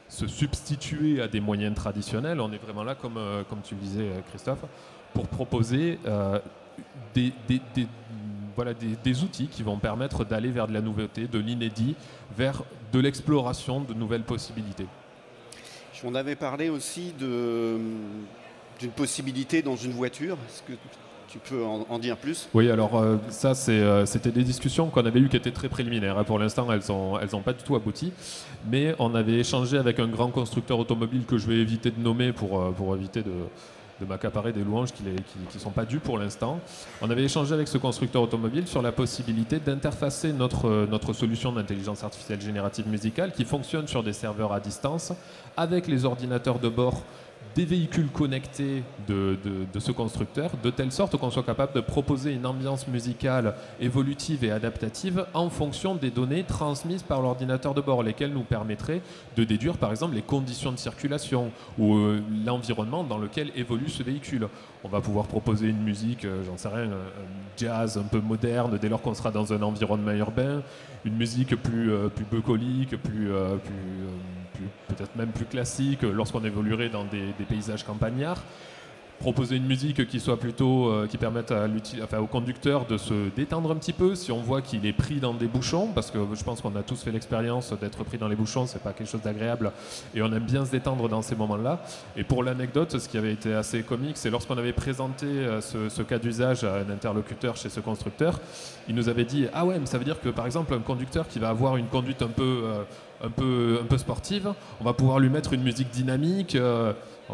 [0.08, 2.40] se substituer à des moyens traditionnels.
[2.40, 4.64] On est vraiment là, comme, euh, comme tu le disais, euh, Christophe,
[5.12, 6.38] pour proposer euh,
[7.14, 7.60] des, des,
[8.56, 11.94] voilà, des, outils qui vont permettre d'aller vers de la nouveauté, de l'inédit,
[12.36, 14.86] vers de l'exploration de nouvelles possibilités.
[16.04, 20.38] On avait parlé aussi d'une possibilité dans une voiture.
[21.28, 22.48] Tu peux en, dire plus?
[22.54, 26.18] Oui, alors euh, ça, euh, c'était des discussions qu'on avait eues qui étaient très préliminaires.
[26.18, 26.24] Hein.
[26.24, 26.80] Pour l'instant, elles
[27.32, 28.12] n'ont pas du tout abouti.
[28.70, 32.32] Mais on avait échangé avec un grand constructeur automobile que je vais éviter de nommer
[32.32, 33.32] pour, euh, pour éviter de,
[34.00, 36.60] de m'accaparer des louanges qui ne sont pas dues pour l'instant.
[37.02, 42.04] On avait échangé avec ce constructeur automobile sur la possibilité d'interfacer notre, notre solution d'intelligence
[42.04, 45.12] artificielle générative musicale qui fonctionne sur des serveurs à distance
[45.56, 47.02] avec les ordinateurs de bord
[47.58, 49.36] des véhicules connectés de,
[49.80, 54.52] ce constructeur, de telle sorte qu'on soit capable de proposer une ambiance musicale évolutive et
[54.52, 59.02] adaptative en fonction des données transmises par l'ordinateur de bord, lesquelles nous permettraient
[59.36, 64.04] de déduire par exemple les conditions de circulation ou euh, l'environnement dans lequel évolue ce
[64.04, 64.46] véhicule.
[64.84, 68.78] On va pouvoir proposer une musique, euh, j'en sais rien, un jazz un peu moderne
[68.80, 70.62] dès lors qu'on sera dans un environnement urbain,
[71.04, 73.32] une musique plus, euh, bucolique, plus
[74.88, 78.42] peut-être même plus classique lorsqu'on évoluerait dans des, paysages campagnards.
[79.18, 83.76] Proposer une musique qui soit plutôt euh, qui permette au conducteur de se détendre un
[83.76, 86.60] petit peu si on voit qu'il est pris dans des bouchons parce que je pense
[86.60, 89.72] qu'on a tous fait l'expérience d'être pris dans les bouchons c'est pas quelque chose d'agréable
[90.14, 91.82] et on aime bien se détendre dans ces moments là
[92.16, 96.02] et pour l'anecdote ce qui avait été assez comique c'est lorsqu'on avait présenté euh, ce,
[96.02, 98.40] cas d'usage à un interlocuteur chez ce constructeur
[98.88, 101.26] il nous avait dit ah ouais mais ça veut dire que par exemple un conducteur
[101.26, 102.64] qui va avoir une conduite un peu
[103.22, 106.56] euh, sportive on va pouvoir lui mettre une musique dynamique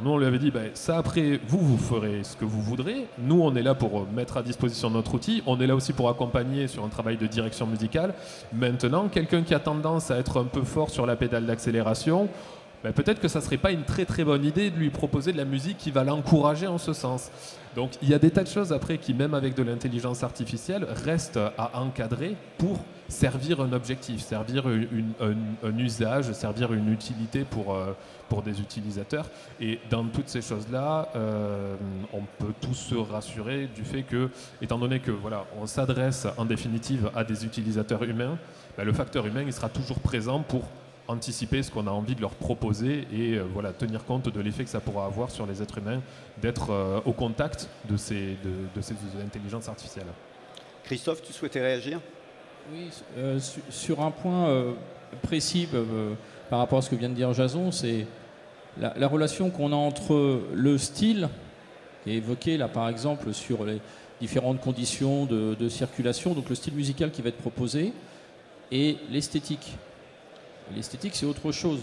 [0.02, 3.06] nous, on lui avait dit, ben, ça après, vous, vous ferez ce que vous voudrez.
[3.18, 5.42] Nous, on est là pour mettre à disposition notre outil.
[5.46, 8.12] On est là aussi pour accompagner sur un travail de direction musicale.
[8.52, 12.28] Maintenant, quelqu'un qui a tendance à être un peu fort sur la pédale d'accélération,
[12.82, 15.38] ben, peut-être que ça serait pas une très très bonne idée de lui proposer de
[15.38, 17.30] la musique qui va l'encourager en ce sens.
[17.76, 20.86] Donc il y a des tas de choses après qui, même avec de l'intelligence artificielle,
[21.04, 22.78] restent à encadrer pour
[23.08, 27.92] servir un objectif, servir un, usage, servir une utilité pour, euh,
[28.28, 29.26] pour des utilisateurs.
[29.60, 31.76] Et dans toutes ces choses-là, euh,
[32.12, 34.30] on peut tous se rassurer du fait que,
[34.62, 38.38] étant donné que voilà, on s'adresse en définitive à des utilisateurs humains,
[38.76, 40.62] ben, le facteur humain il sera toujours présent pour
[41.06, 44.64] anticiper ce qu'on a envie de leur proposer et euh, voilà, tenir compte de l'effet
[44.64, 46.00] que ça pourra avoir sur les êtres humains
[46.40, 50.06] d'être au contact de ces, de, de ces intelligences artificielles.
[50.84, 52.00] Christophe, tu souhaitais réagir?
[52.72, 54.72] Oui, euh, sur un point euh,
[55.22, 56.14] précis euh,
[56.48, 58.06] par rapport à ce que vient de dire Jason, c'est
[58.80, 61.28] la, relation qu'on a entre le style,
[62.02, 63.80] qui est évoqué là par exemple sur les
[64.20, 67.92] différentes conditions de, circulation, donc le style musical qui va être proposé,
[68.72, 69.76] et l'esthétique.
[70.74, 71.82] L'esthétique, c'est autre chose.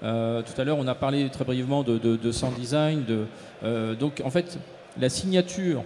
[0.00, 3.04] tout à l'heure, on a parlé très brièvement de, de sound design.
[4.00, 4.58] donc, en fait,
[4.98, 5.84] la signature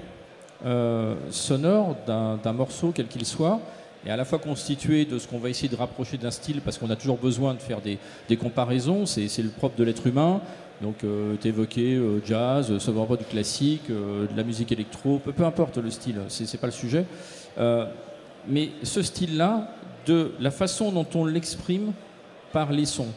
[1.30, 3.60] sonore d'un morceau, quel qu'il soit,
[4.04, 6.78] est à la fois constitué de ce qu'on va essayer de rapprocher d'un style, parce
[6.78, 10.40] qu'on a toujours besoin de faire des, comparaisons, c'est le propre de l'être humain.
[10.82, 14.70] Donc, euh, tu évoqué euh, jazz, ça va pas du classique, euh, de la musique
[14.72, 17.04] électro, peu, importe le style, c'est pas le sujet.
[18.48, 19.72] mais ce style-là,
[20.06, 21.92] de la façon dont on l'exprime
[22.52, 23.12] par les sons.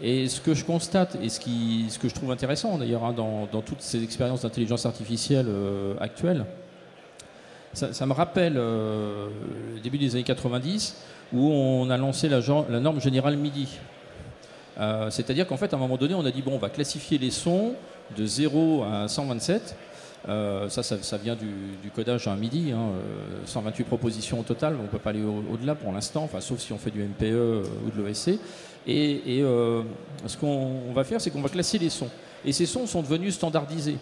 [0.00, 3.60] Et ce que je constate, et ce, que je trouve intéressant d'ailleurs hein, dans, dans,
[3.60, 5.46] toutes ces expériences d'intelligence artificielle
[6.00, 6.46] actuelles,
[7.74, 9.28] ça, me rappelle euh,
[9.74, 10.96] le début des années 90
[11.32, 12.40] où on a lancé la,
[12.80, 13.68] norme générale MIDI.
[14.78, 17.18] Euh, c'est-à-dire qu'en fait, à un moment donné, on a dit bon, on va classifier
[17.18, 17.74] les sons
[18.16, 19.76] de 0 à 127.
[20.26, 22.72] Euh, ça, ça, vient du, codage à MIDI,
[23.44, 26.60] 128 hein, propositions au total, on ne peut pas aller au-delà pour l'instant, enfin, sauf
[26.60, 28.30] si on fait du MPE ou de l'OSC.
[28.86, 29.40] Et, et
[30.26, 32.08] ce qu'on va faire, c'est qu'on va classer les sons.
[32.44, 33.98] Et ces sons sont devenus standardisés.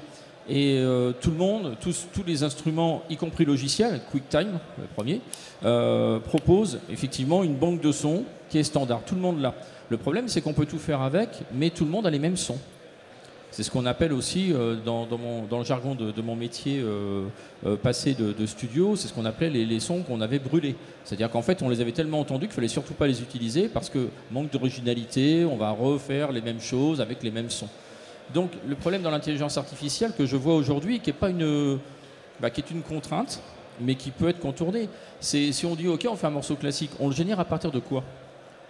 [0.48, 5.20] Et euh, tout le monde, tous, les instruments, y compris logiciels, QuickTime, le premier,
[5.64, 9.02] euh, proposent effectivement une banque de sons qui est standard.
[9.06, 9.54] Tout le monde l'a.
[9.88, 12.36] Le problème, c'est qu'on peut tout faire avec, mais tout le monde a les mêmes
[12.36, 12.58] sons.
[13.50, 16.82] C'est ce qu'on appelle aussi, euh, dans, le jargon de, mon métier
[17.82, 20.74] passé de, studio, c'est ce qu'on appelait les, les sons qu'on avait brûlés.
[21.04, 23.90] C'est-à-dire qu'en fait, on les avait tellement entendus qu'il fallait surtout pas les utiliser parce
[23.90, 27.68] que manque d'originalité, on va refaire les mêmes choses avec les mêmes sons.
[28.34, 31.78] Donc le problème dans l'intelligence artificielle que je vois aujourd'hui, qui est pas une,
[32.40, 33.40] bah, qui est une contrainte,
[33.80, 34.88] mais qui peut être contournée,
[35.20, 37.70] c'est si on dit ok, on fait un morceau classique, on le génère à partir
[37.70, 38.02] de quoi?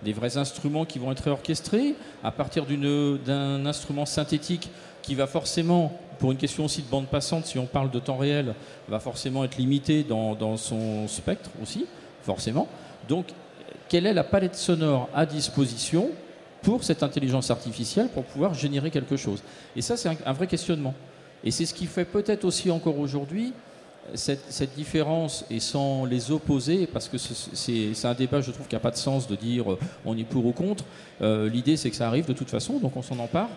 [0.02, 1.94] Des vrais instruments qui vont être orchestrés,
[2.24, 4.68] à partir d'un instrument synthétique
[5.00, 8.16] qui va forcément, pour une question aussi de bande passante, si on parle de temps
[8.16, 8.54] réel,
[8.88, 11.86] va forcément être limité dans, dans son spectre aussi,
[12.22, 12.68] forcément.
[13.08, 13.26] Donc,
[13.88, 16.10] quelle est la palette sonore à disposition
[16.62, 19.42] pour cette intelligence artificielle pour pouvoir générer quelque chose.
[19.76, 20.94] Et ça, c'est un, vrai questionnement.
[21.44, 23.52] Et c'est ce qui fait peut-être aussi encore aujourd'hui
[24.14, 28.80] cette, différence et sans les opposer, parce que c'est un débat, je trouve, qui n'a
[28.80, 30.84] pas de sens de dire euh, on est pour ou contre.
[31.20, 33.48] Euh, l'idée, c'est que ça arrive de toute façon, donc on s'en empare.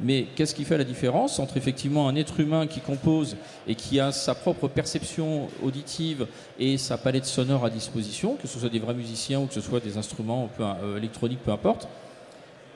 [0.00, 4.00] Mais qu'est-ce qui fait la différence entre effectivement un être humain qui compose et qui
[4.00, 6.26] a sa propre perception auditive
[6.58, 9.60] et sa palette sonore à disposition, que ce soit des vrais musiciens ou que ce
[9.60, 11.88] soit des instruments euh, électroniques, peu importe,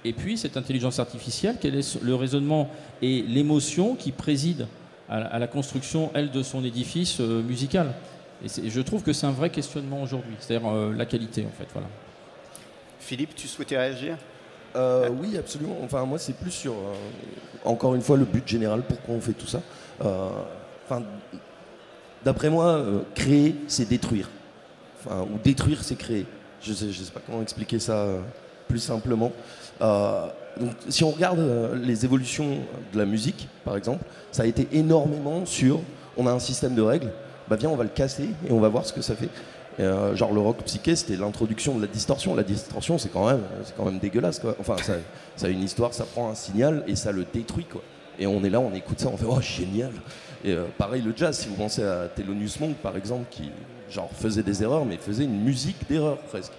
[0.05, 2.71] et puis cette intelligence artificielle, quel est le raisonnement
[3.03, 4.67] et l'émotion qui préside
[5.09, 7.95] à la construction, elle, de son édifice euh, musical?
[8.45, 11.67] Et, je trouve que c'est un vrai questionnement aujourd'hui, c'est-à-dire euh, la qualité, en fait.
[11.73, 11.89] Voilà.
[13.01, 14.19] Philippe, tu souhaitais réagir?
[14.77, 15.79] Euh, Oui, absolument.
[15.83, 16.75] Enfin, moi, c'est plus sur,
[17.65, 19.63] encore une fois, le but général, pourquoi on fait tout ça.
[19.99, 21.03] Enfin,
[22.23, 22.85] d'après moi,
[23.15, 24.29] créer, c'est détruire.
[25.01, 26.27] Enfin, ou détruire, c'est créer.
[26.61, 28.07] Je ne sais, je sais pas comment expliquer ça
[28.69, 29.33] plus simplement.
[29.81, 30.27] Euh,
[30.61, 32.59] donc, si on regarde euh, les évolutions
[32.93, 35.81] de la musique, par exemple, ça a été énormément sur
[36.17, 37.13] on a un système de règles,
[37.49, 39.29] bah viens, on va le casser et on va voir ce que ça fait.
[39.81, 42.35] Euh, genre le rock psyché, c'était l'introduction de la distorsion.
[42.35, 44.41] La distorsion, c'est quand même, c'est quand même dégueulasse.
[44.41, 44.57] Quoi.
[44.59, 44.95] Enfin, ça,
[45.37, 47.65] ça, a une histoire, ça prend un signal et ça le détruit.
[47.65, 47.83] Quoi.
[48.19, 49.93] Et on est là, on écoute ça, on fait oh génial.
[50.45, 53.51] Et pareil le jazz, si vous pensez à Thelonious Monk par exemple, qui
[53.91, 56.53] genre faisait des erreurs, mais faisait une musique d'erreur presque.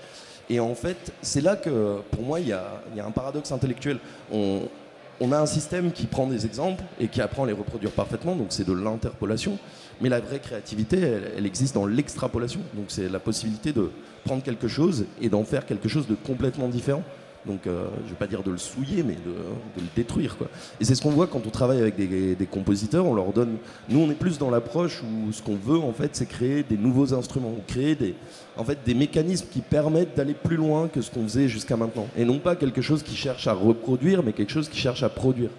[0.49, 3.99] Et en fait, c'est là que pour moi il y, a, un paradoxe intellectuel.
[4.31, 8.35] On, a un système qui prend des exemples et qui apprend à les reproduire parfaitement,
[8.35, 9.57] donc c'est de l'interpolation.
[10.01, 10.97] Mais la vraie créativité,
[11.37, 12.61] elle, existe dans l'extrapolation.
[12.73, 13.91] Donc c'est la possibilité de
[14.23, 17.03] prendre quelque chose et d'en faire quelque chose de complètement différent.
[17.45, 19.33] Donc euh, je ne vais pas dire de le souiller, mais de,
[19.77, 20.37] le détruire.
[20.37, 20.47] Quoi.
[20.79, 23.05] Et c'est ce qu'on voit quand on travaille avec des, des, compositeurs.
[23.05, 23.57] On leur donne.
[23.87, 26.77] Nous, on est plus dans l'approche où ce qu'on veut, en fait, c'est créer des
[26.77, 28.15] nouveaux instruments, créer des,
[28.57, 32.07] en fait, des mécanismes qui permettent d'aller plus loin que ce qu'on faisait jusqu'à maintenant.
[32.17, 35.09] Et non pas quelque chose qui cherche à reproduire, mais quelque chose qui cherche à
[35.09, 35.49] produire.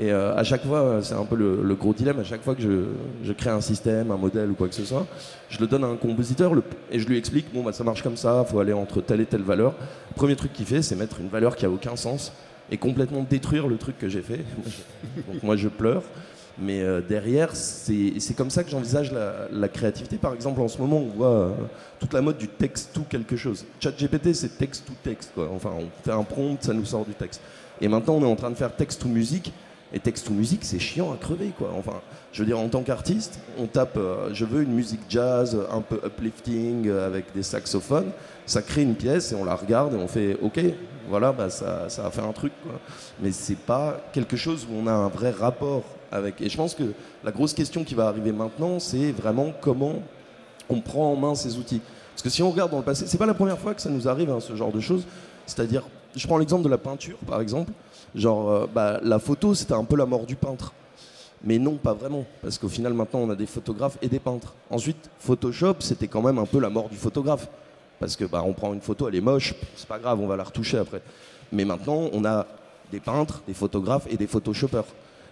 [0.00, 2.62] Et euh, à chaque fois, c'est un peu le, gros dilemme, à chaque fois que
[2.62, 5.06] je, crée un système, un modèle ou quoi que ce soit,
[5.48, 6.52] je le donne à un compositeur
[6.90, 9.20] et je lui explique, bon, bah, ça marche comme ça, il faut aller entre telle
[9.20, 9.74] et telle valeur.
[10.10, 12.32] Le premier truc qu'il fait, c'est mettre une valeur qui a aucun sens
[12.70, 14.44] et complètement détruire le truc que j'ai fait.
[15.32, 16.02] Donc moi, je pleure.
[16.60, 20.16] Mais euh, derrière, c'est comme ça que j'envisage la, créativité.
[20.16, 21.50] Par exemple, en ce moment, on voit euh,
[22.00, 23.64] toute la mode du texte tout quelque chose.
[23.80, 25.32] ChatGPT, c'est texte tout texte.
[25.36, 27.40] Enfin, on fait un prompt, ça nous sort du texte.
[27.80, 29.52] Et maintenant, on est en train de faire texte ou musique.
[29.92, 31.72] Et texte ou musique, c'est chiant à crever, quoi.
[31.78, 32.00] Enfin,
[32.32, 35.80] je veux dire, en tant qu'artiste, on tape euh, je veux une musique jazz un
[35.80, 38.10] peu uplifting avec des saxophones.
[38.44, 40.60] Ça crée une pièce et on la regarde et on fait ok,
[41.08, 42.78] voilà, bah, ça, ça a fait un truc, quoi.
[43.22, 46.40] Mais c'est pas quelque chose où on a un vrai rapport avec.
[46.40, 46.92] Et je pense que
[47.24, 50.02] la grosse question qui va arriver maintenant, c'est vraiment comment
[50.68, 51.80] on prend en main ces outils.
[52.10, 53.90] Parce que si on regarde dans le passé, c'est pas la première fois que ça
[53.90, 55.04] nous arrive, hein, ce genre de choses.
[55.46, 57.72] C'est-à-dire, je prends l'exemple de la peinture, par exemple.
[58.14, 60.72] Genre, euh, bah, la photo, c'était un peu la mort du peintre.
[61.44, 64.54] Mais non, pas vraiment, parce qu'au final, maintenant, on a des photographes et des peintres.
[64.70, 67.48] Ensuite, Photoshop, c'était quand même un peu la mort du photographe.
[68.00, 70.36] Parce que bah, on prend une photo, elle est moche, c'est pas grave, on va
[70.36, 71.02] la retoucher après.
[71.52, 72.46] Mais maintenant, on a
[72.90, 74.84] des peintres, des photographes et des photoshoppers.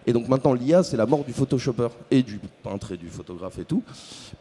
[0.06, 3.58] Et donc maintenant, l'IA, c'est la mort du photoshopper et du peintre et du photographe
[3.58, 3.82] et tout.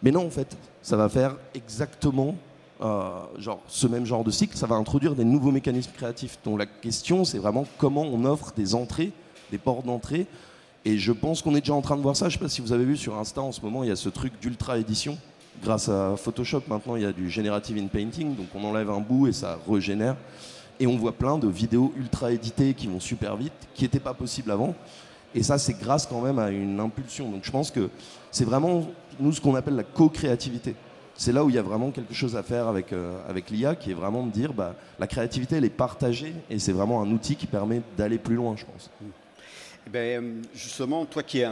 [0.04, 2.36] Mais non, en fait, ça va faire exactement
[2.82, 6.38] euh, genre, ce même genre de cycle, ça va introduire des nouveaux mécanismes créatifs.
[6.44, 9.12] Donc la question, c'est vraiment comment on offre des entrées,
[9.52, 10.28] des portes d'entrée.
[10.84, 12.30] Et je pense qu'on est déjà en train de voir ça.
[12.30, 13.92] Je ne sais pas si vous avez vu sur Insta en ce moment, il y
[13.92, 15.18] a ce truc d'ultra édition.
[15.64, 18.36] Grâce à Photoshop, maintenant, il y a du generative in painting.
[18.36, 20.16] Donc on enlève un bout et ça régénère.
[20.80, 24.14] Et on voit plein de vidéos ultra éditées qui vont super vite, qui n'étaient pas
[24.14, 24.76] possibles avant.
[25.34, 27.30] Et ça, c'est grâce quand même à une impulsion.
[27.32, 27.90] Donc je pense que
[28.32, 28.86] c'est vraiment,
[29.20, 30.76] nous, ce qu'on appelle la co-créativité
[31.18, 33.76] c'est là où il y a vraiment quelque chose à faire avec, euh, avec l'IA,
[33.76, 37.10] qui est vraiment de dire bah, la créativité, elle est partagée et c'est vraiment un
[37.12, 38.90] outil qui permet d'aller plus loin, je pense.
[39.88, 41.46] Eh ben, justement, toi qui es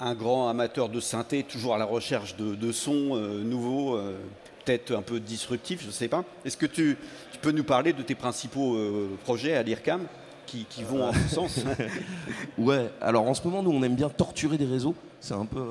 [0.00, 4.16] un, grand amateur de synthé, toujours à la recherche de, sons euh, nouveaux, euh,
[4.64, 6.96] peut-être un peu disruptifs, je ne sais pas, est-ce que tu,
[7.40, 8.76] peux nous parler de tes principaux
[9.22, 10.06] projets à l'IRCAM
[10.44, 11.60] qui, vont en ce sens?
[12.58, 14.96] Ouais, alors en ce moment, nous, on aime bien torturer des réseaux.
[15.20, 15.62] C'est un peu,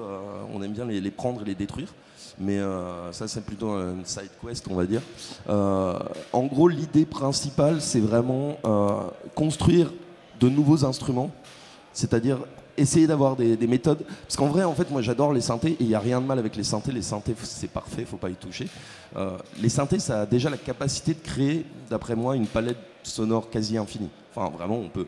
[0.54, 1.94] on aime bien les, prendre et les détruire
[2.40, 5.02] mais euh, ça c'est plutôt une side quest on va dire.
[5.50, 5.98] Euh,
[6.34, 9.02] en gros l'idée principale c'est vraiment euh,
[9.36, 9.92] construire
[10.40, 11.32] de nouveaux instruments,
[11.94, 12.40] c'est-à-dire
[12.78, 14.06] essayer d'avoir des, méthodes.
[14.22, 16.28] Parce qu'en vrai, en fait, moi j'adore les synthés et il n'y a rien de
[16.28, 16.92] mal avec les synthés.
[16.92, 18.68] Les synthés, c'est parfait, faut pas y toucher.
[19.60, 23.80] les synthés, ça a déjà la capacité de créer, d'après moi, une palette sonore quasi
[23.80, 24.12] infinie.
[24.36, 25.08] Enfin, vraiment, on peut,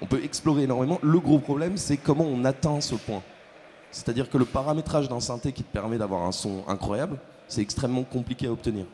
[0.00, 1.00] on peut explorer énormément.
[1.02, 3.22] Le gros problème, c'est comment on atteint ce point.
[3.92, 8.04] C'est-à-dire que le paramétrage d'un synthé qui te permet d'avoir un son incroyable, c'est extrêmement
[8.04, 8.86] compliqué à obtenir.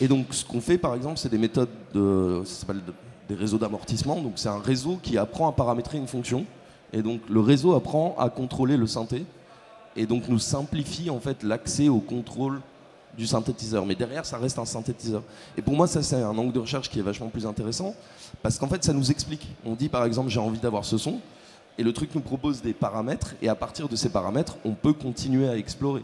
[0.00, 2.82] Et donc, ce qu'on fait, par exemple, c'est des méthodes de, ça s'appelle
[3.28, 4.20] des réseaux d'amortissement.
[4.20, 6.44] Donc, c'est un réseau qui apprend à paramétrer une fonction.
[6.92, 9.24] Et donc, le réseau apprend à contrôler le synthé.
[9.96, 12.60] Et donc, nous simplifie en fait l'accès au contrôle
[13.16, 13.84] du synthétiseur.
[13.84, 15.22] Mais derrière, ça reste un synthétiseur.
[15.56, 17.94] Et pour moi, ça, c'est un angle de recherche qui est vachement plus intéressant.
[18.42, 19.46] Parce qu'en fait, ça nous explique.
[19.64, 21.18] On dit, par exemple, j'ai envie d'avoir ce son.
[21.78, 24.92] Et le truc nous propose des paramètres, et à partir de ces paramètres, on peut
[24.92, 26.02] continuer à explorer.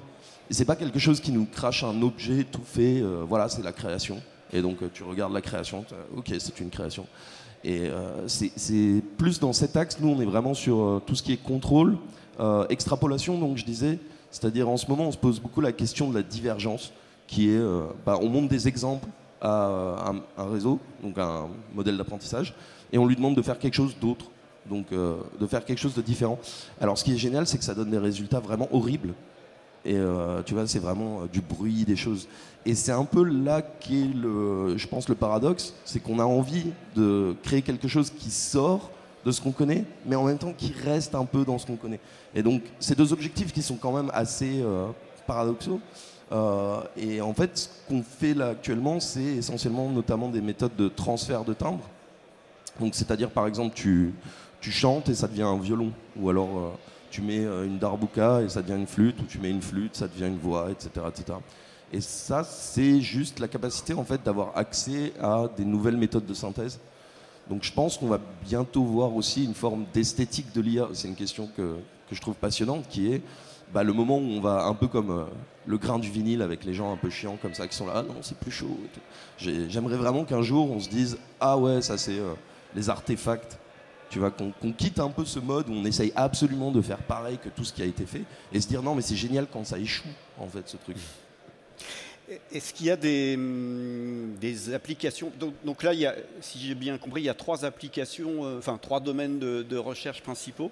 [0.48, 3.62] Et c'est pas quelque chose qui nous crache un objet tout fait, euh, voilà, c'est
[3.62, 4.22] la création.
[4.52, 5.84] Et donc euh, tu regardes la création,
[6.16, 7.06] ok, c'est une création.
[7.64, 11.32] Et euh, c'est plus dans cet axe, nous on est vraiment sur tout ce qui
[11.32, 11.98] est contrôle,
[12.68, 13.98] extrapolation, donc je disais,
[14.30, 16.92] c'est-à-dire en ce moment on se pose beaucoup la question de la divergence,
[17.26, 17.62] qui est,
[18.04, 19.08] bah, on montre des exemples
[19.40, 22.54] à un réseau, donc un modèle d'apprentissage,
[22.92, 24.26] et on lui demande de faire quelque chose d'autre
[24.68, 26.38] donc euh, de faire quelque chose de différent.
[26.80, 29.14] Alors ce qui est génial, c'est que ça donne des résultats vraiment horribles.
[29.86, 32.26] Et euh, tu vois, c'est vraiment euh, du bruit, des choses.
[32.64, 36.72] Et c'est un peu là qu'est le, je pense, le paradoxe, c'est qu'on a envie
[36.96, 38.90] de créer quelque chose qui sort
[39.26, 41.76] de ce qu'on connaît, mais en même temps qui reste un peu dans ce qu'on
[41.76, 42.00] connaît.
[42.34, 44.62] Et donc, c'est deux objectifs qui sont quand même assez
[45.26, 45.80] paradoxaux.
[46.96, 51.42] et en fait, ce qu'on fait là actuellement, c'est essentiellement notamment des méthodes de transfert
[51.44, 51.88] de timbre.
[52.80, 54.12] Donc, c'est-à-dire, par exemple, tu,
[54.64, 55.92] tu chantes et ça devient un violon.
[56.16, 56.78] Ou alors
[57.10, 60.08] tu mets une darbuka et ça devient une flûte, ou tu mets une flûte, ça
[60.08, 60.88] devient une voix, etc.
[61.06, 61.38] etc.
[61.92, 66.34] Et ça, c'est juste la capacité en fait d'avoir accès à des nouvelles méthodes de
[66.34, 66.80] synthèse.
[67.48, 70.88] Donc je pense qu'on va bientôt voir aussi une forme d'esthétique de l'IA.
[70.94, 71.76] C'est une question que,
[72.08, 73.20] que, je trouve passionnante, qui est
[73.72, 75.24] bah, le moment où on va un peu comme euh,
[75.66, 77.92] le grain du vinyle avec les gens un peu chiants comme ça qui sont là,
[77.96, 78.78] ah non c'est plus chaud.
[79.38, 82.34] J'aimerais vraiment qu'un jour on se dise ah ouais ça c'est euh,
[82.74, 83.58] les artefacts.
[84.14, 87.36] Tu vois qu'on quitte un peu ce mode où on essaye absolument de faire pareil
[87.36, 89.66] que tout ce qui a été fait et se dire non mais c'est génial quand
[89.66, 90.06] ça échoue
[90.38, 90.96] en fait ce truc.
[92.52, 94.36] Est-ce qu'il y a des, hum,
[94.72, 95.32] applications?
[95.64, 98.58] Donc, là, il y a, si j'ai bien compris, il y a trois applications, euh,
[98.58, 100.70] enfin trois domaines de, recherche principaux.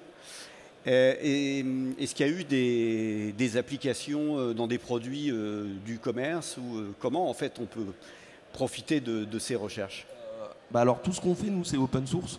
[0.86, 5.32] Euh, hum, est-ce qu'il y a eu des, applications euh, dans des produits
[5.84, 7.92] du commerce ou comment en fait on peut
[8.52, 10.06] profiter de, ces recherches?
[10.70, 12.38] Bah Alors tout ce qu'on fait nous c'est open source.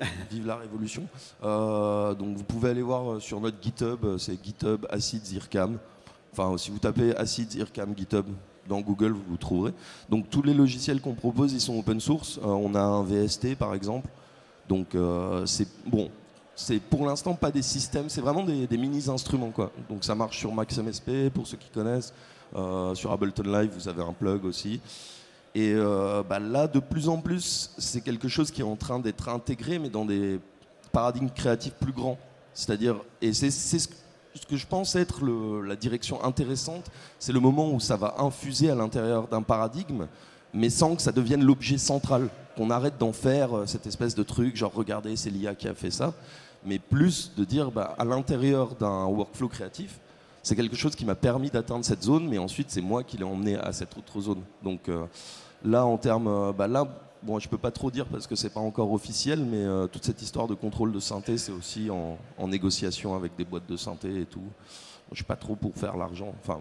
[0.30, 1.06] Vive la révolution.
[1.42, 5.78] donc vous pouvez aller voir sur notre GitHub, c'est GitHub Acid Zircam.
[6.36, 8.26] Enfin, si vous tapez Acid, IRCAM, GitHub
[8.68, 9.72] dans Google, vous vous trouverez.
[10.08, 12.38] Donc tous les logiciels qu'on propose, ils sont open source.
[12.38, 14.08] Euh, on a un VST par exemple.
[14.68, 16.10] Donc euh, c'est bon.
[16.56, 19.72] C'est pour l'instant pas des systèmes, c'est vraiment des, mini instruments quoi.
[19.88, 22.12] Donc ça marche sur MaxMSP pour ceux qui connaissent.
[22.56, 24.80] Euh, sur Ableton Live, vous avez un plug aussi.
[25.54, 25.74] Et
[26.28, 29.78] bah là, de plus en plus, c'est quelque chose qui est en train d'être intégré,
[29.78, 30.40] mais dans des
[30.90, 32.18] paradigmes créatifs plus grands.
[32.54, 33.88] C'est-à-dire, et c'est ce
[34.34, 35.24] ce que je pense être
[35.62, 40.06] la direction intéressante, c'est le moment où ça va infuser à l'intérieur d'un paradigme,
[40.52, 44.22] mais sans que ça devienne l'objet central, qu'on arrête d'en faire euh, cette espèce de
[44.22, 46.14] truc, genre regardez, c'est l'IA qui a fait ça,
[46.64, 49.98] mais plus de dire bah, à l'intérieur d'un workflow créatif,
[50.42, 53.24] c'est quelque chose qui m'a permis d'atteindre cette zone, mais ensuite c'est moi qui l'ai
[53.24, 54.42] emmené à cette autre zone.
[54.62, 55.06] Donc euh,
[55.64, 56.86] là, en termes, euh, bah, là,
[57.24, 60.04] bon, je peux pas trop dire parce que c'est pas encore officiel, mais euh, toute
[60.04, 64.20] cette histoire de contrôle de synthé, c'est aussi en, négociation avec des boîtes de synthé
[64.20, 64.44] et tout.
[65.10, 66.34] Je suis pas trop pour faire l'argent.
[66.42, 66.60] Enfin,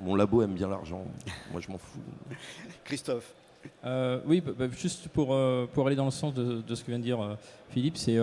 [0.00, 1.04] mon labo aime bien l'argent.
[1.52, 1.98] Moi, je m'en fous.
[2.84, 3.34] Christophe.
[3.84, 6.90] Euh, oui, bah, bah, juste pour, euh, pour aller dans le sens de, ce que
[6.90, 7.36] vient de dire
[7.70, 8.18] Philippe, c'est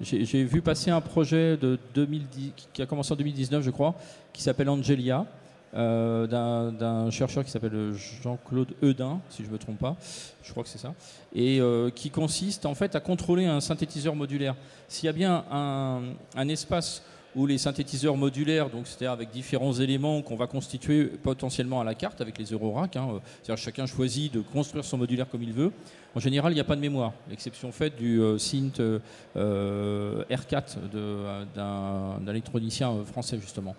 [0.00, 3.94] j'ai vu passer un projet de 2010, qui a commencé en 2019, je crois,
[4.32, 5.26] qui s'appelle Angelia.
[5.74, 9.96] Euh, d'un chercheur qui s'appelle Jean-Claude Eudin, si je ne me trompe pas,
[10.42, 10.92] je crois que c'est ça,
[11.34, 14.54] et euh, qui consiste en fait à contrôler un synthétiseur modulaire.
[14.88, 17.02] S'il y a bien un, espace
[17.34, 22.20] où les synthétiseurs modulaires, c'est-à-dire avec différents éléments qu'on va constituer potentiellement à la carte
[22.20, 25.72] avec les Eurorack, hein, euh, c'est-à-dire chacun choisit de construire son modulaire comme il veut.
[26.14, 28.82] En général, il n'y a pas de mémoire, l'exception faite du synth
[29.34, 30.76] R4
[31.54, 33.74] d'un électronicien français justement.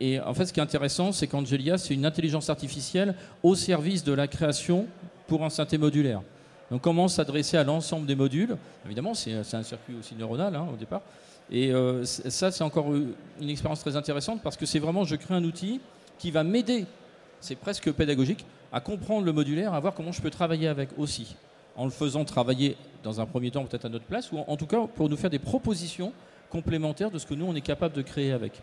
[0.00, 4.04] Et en fait, ce qui est intéressant, c'est qu'Angelia, c'est une intelligence artificielle au service
[4.04, 4.86] de la création
[5.26, 6.22] pour un synthé modulaire.
[6.70, 8.56] Donc, comment s'adresser à l'ensemble des modules?
[8.86, 11.02] Évidemment, c'est un circuit aussi neuronal hein, au départ.
[11.50, 15.34] Et euh, ça, c'est encore une expérience très intéressante parce que c'est vraiment, je crée
[15.34, 15.80] un outil
[16.18, 16.84] qui va m'aider,
[17.40, 21.36] c'est presque pédagogique, à comprendre le modulaire, à voir comment je peux travailler avec aussi,
[21.74, 24.66] en le faisant travailler dans un premier temps peut-être à notre place, ou en tout
[24.66, 26.12] cas pour nous faire des propositions
[26.50, 28.60] complémentaires de ce que nous, on est capable de créer avec.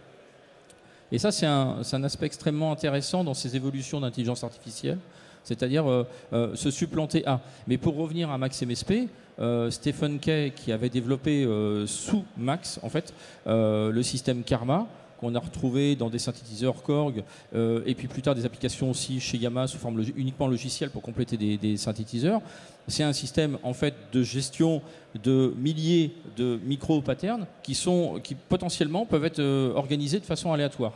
[1.11, 4.97] Et ça, c'est un, aspect extrêmement intéressant dans ces évolutions d'intelligence artificielle,
[5.43, 7.41] c'est-à-dire euh, euh, se supplanter à.
[7.67, 9.07] Mais pour revenir à Max MSP,
[9.39, 11.47] euh, Stephen Kay, qui avait développé
[11.85, 13.13] sous Max, en fait,
[13.45, 14.87] le système Karma,
[15.19, 19.37] qu'on a retrouvé dans des synthétiseurs Korg, et puis plus tard des applications aussi chez
[19.37, 22.41] Yamaha sous forme uniquement logicielle pour compléter des, synthétiseurs.
[22.87, 24.81] C'est un système en fait de gestion
[25.23, 29.41] de milliers de micro-patterns qui, sont, qui potentiellement peuvent être
[29.75, 30.93] organisés de façon aléatoire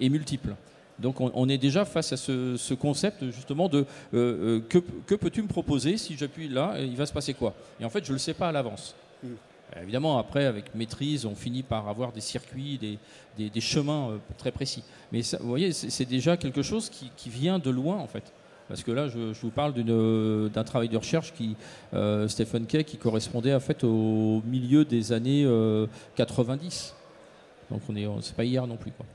[0.00, 0.54] et multiples.
[0.98, 4.60] Donc on, est déjà face à ce, concept justement de euh, euh,
[5.06, 7.54] que, peux-tu me proposer si j'appuie là, il va se passer quoi?
[7.80, 8.96] Et en fait, je ne le sais pas à l'avance.
[9.22, 9.28] Mm.
[9.80, 14.50] Évidemment, après, avec maîtrise, on finit par avoir des circuits, des, des, chemins euh, très
[14.50, 14.82] précis.
[15.12, 18.32] Mais ça, vous voyez, c'est déjà quelque chose qui, vient de loin, en fait.
[18.68, 21.56] Parce que là, je, vous parle d'un travail de recherche qui,
[22.28, 25.46] Stephen Kay, qui correspondait en fait au milieu des années
[26.16, 26.94] 90.
[27.70, 29.06] Donc on est, c'est pas hier non plus, quoi.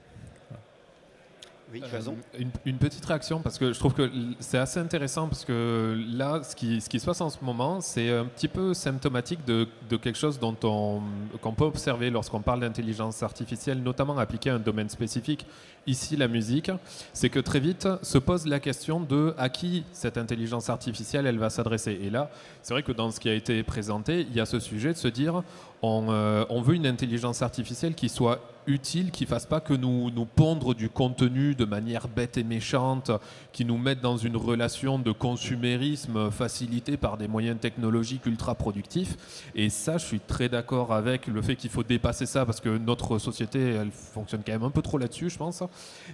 [1.82, 4.10] Euh, une, petite réaction, parce que je trouve que
[4.40, 7.82] c'est assez intéressant, parce que là, ce qui, ce qui se passe en ce moment,
[7.82, 11.02] c'est un petit peu symptomatique de, de quelque chose dont on,
[11.42, 15.46] qu'on peut observer lorsqu'on parle d'intelligence artificielle, notamment appliquée à un domaine spécifique,
[15.88, 16.72] ici la musique,
[17.12, 21.40] c'est que très vite se pose la question de à qui cette intelligence artificielle, elle
[21.40, 22.00] va s'adresser.
[22.04, 22.30] Et là,
[22.62, 24.98] c'est vrai que dans ce qui a été présenté, il y a ce sujet de
[24.98, 25.44] se dire,
[25.82, 30.11] on, euh, on veut une intelligence artificielle qui soit utile, qui fasse pas que nous,
[30.11, 33.11] nous pondre du contenu de manière bête et méchante,
[33.51, 39.51] qui nous mette dans une relation de consumérisme facilité par des moyens technologiques ultra productifs.
[39.55, 42.78] Et ça, je suis très d'accord avec le fait qu'il faut dépasser ça parce que
[42.78, 45.64] notre société, elle fonctionne quand même un peu trop là-dessus, je pense.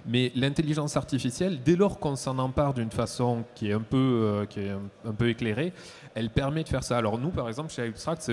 [0.06, 4.46] Mais l'intelligence artificielle, dès lors qu'on s'en empare d'une façon qui est un peu, euh,
[4.46, 5.72] qui est un, peu éclairée,
[6.14, 6.98] elle permet de faire ça.
[6.98, 8.32] Alors nous, par exemple, chez Abstract,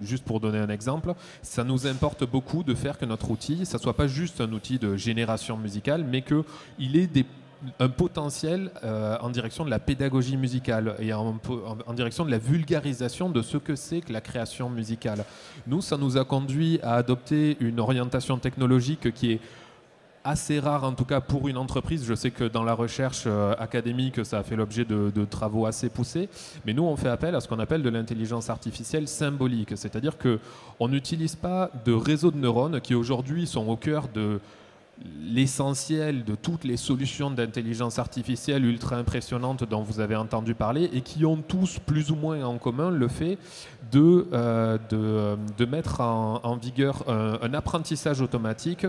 [0.00, 3.78] juste pour donner un exemple, ça nous importe beaucoup de faire que notre outil, ça
[3.78, 7.08] soit pas juste un outil de génération musicale, mais qu'il ait
[7.80, 11.40] un potentiel euh, en direction de la pédagogie musicale et en,
[11.86, 15.24] en, direction de la vulgarisation de ce que c'est que la création musicale.
[15.66, 19.40] Nous, ça nous a conduit à adopter une orientation technologique qui est
[20.26, 22.04] assez rare, en tout cas pour une entreprise.
[22.04, 25.66] Je sais que dans la recherche euh, académique, ça a fait l'objet de, de, travaux
[25.66, 26.28] assez poussés.
[26.64, 29.76] Mais nous, on fait appel à ce qu'on appelle de l'intelligence artificielle symbolique.
[29.76, 34.40] C'est-à-dire qu'on n'utilise pas de réseaux de neurones qui aujourd'hui sont au cœur de
[35.20, 41.02] l'essentiel de toutes les solutions d'intelligence artificielle ultra impressionnantes dont vous avez entendu parler et
[41.02, 43.38] qui ont tous plus ou moins en commun le fait
[43.92, 44.78] de, euh,
[45.58, 48.86] de, mettre en, vigueur un, apprentissage automatique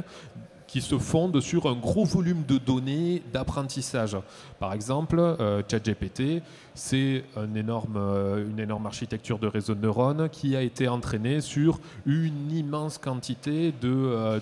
[0.67, 4.17] qui se fondent sur un gros volume de données d'apprentissage.
[4.59, 6.43] Par exemple, euh, ChatGPT,
[6.75, 12.51] c'est euh, une énorme architecture de réseau de neurones qui a été entraînée sur une
[12.51, 14.39] immense quantité de, euh,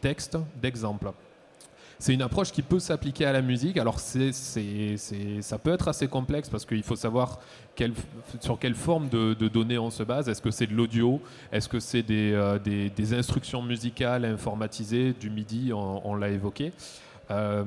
[0.00, 1.10] textes, d'exemples.
[2.00, 3.76] C'est une approche qui peut s'appliquer à la musique.
[3.76, 7.40] Alors ça peut être assez complexe parce qu'il faut savoir
[8.40, 10.26] sur quelle forme de, données on se base.
[10.30, 11.20] Est-ce que c'est de l'audio?
[11.52, 15.74] Est-ce que c'est des, euh, des, instructions musicales informatisées du MIDI?
[15.74, 16.72] On l'a évoqué.
[17.30, 17.64] Euh,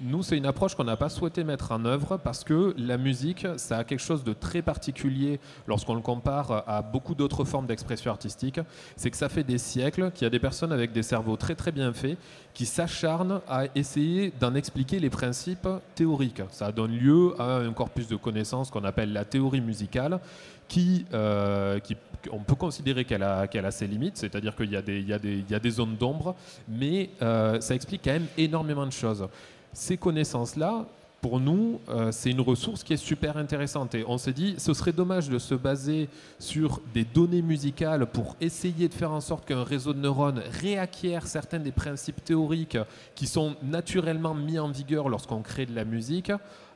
[0.00, 3.46] nous, c'est une approche qu'on n'a pas souhaité mettre en œuvre parce que la musique,
[3.56, 8.10] ça a quelque chose de très particulier lorsqu'on le compare à beaucoup d'autres formes d'expression
[8.10, 8.60] artistique.
[8.96, 11.54] C'est que ça fait des siècles qu'il y a des personnes avec des cerveaux très
[11.54, 12.18] très bien faits
[12.52, 16.42] qui s'acharnent à essayer d'en expliquer les principes théoriques.
[16.50, 20.20] Ça donne lieu à un corpus de connaissances qu'on appelle la théorie musicale
[20.68, 21.96] qui, euh, qui
[22.32, 25.54] on peut considérer qu'elle a, a ses limites, c'est-à-dire qu'il y, a des, y, y
[25.54, 26.34] a des zones d'ombre,
[26.68, 29.26] mais euh, ça explique quand même énormément de choses.
[29.72, 30.86] Ces connaissances-là,
[31.20, 33.94] pour nous, euh, c'est une ressource qui est super intéressante.
[33.94, 36.08] Et on s'est dit, ce serait dommage de se baser
[36.38, 41.26] sur des données musicales pour essayer de faire en sorte qu'un réseau de neurones réacquiert
[41.26, 42.78] certains des principes théoriques
[43.14, 46.30] qui sont naturellement mis en vigueur lorsqu'on crée de la musique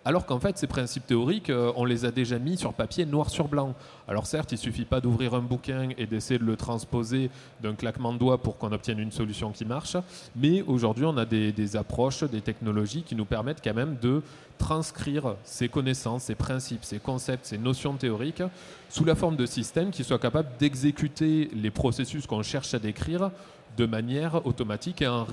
[0.05, 3.28] alors qu'en fait, ces principes théoriques, euh, on les a déjà mis sur papier noir
[3.28, 3.74] sur blanc.
[4.09, 7.30] Alors certes, il suffit pas d'ouvrir un bouquin et d'essayer de le transposer
[7.62, 9.96] d'un claquement de doigts pour qu'on obtienne une solution qui marche,
[10.34, 14.22] mais aujourd'hui, on a des, approches, des technologies qui nous permettent quand même de
[14.57, 18.42] transcrire ces connaissances, ces principes, ces concepts, ces notions théoriques
[18.88, 23.30] sous la forme de systèmes qui soient capables d'exécuter les processus qu'on cherche à décrire
[23.76, 25.26] de manière automatique et en,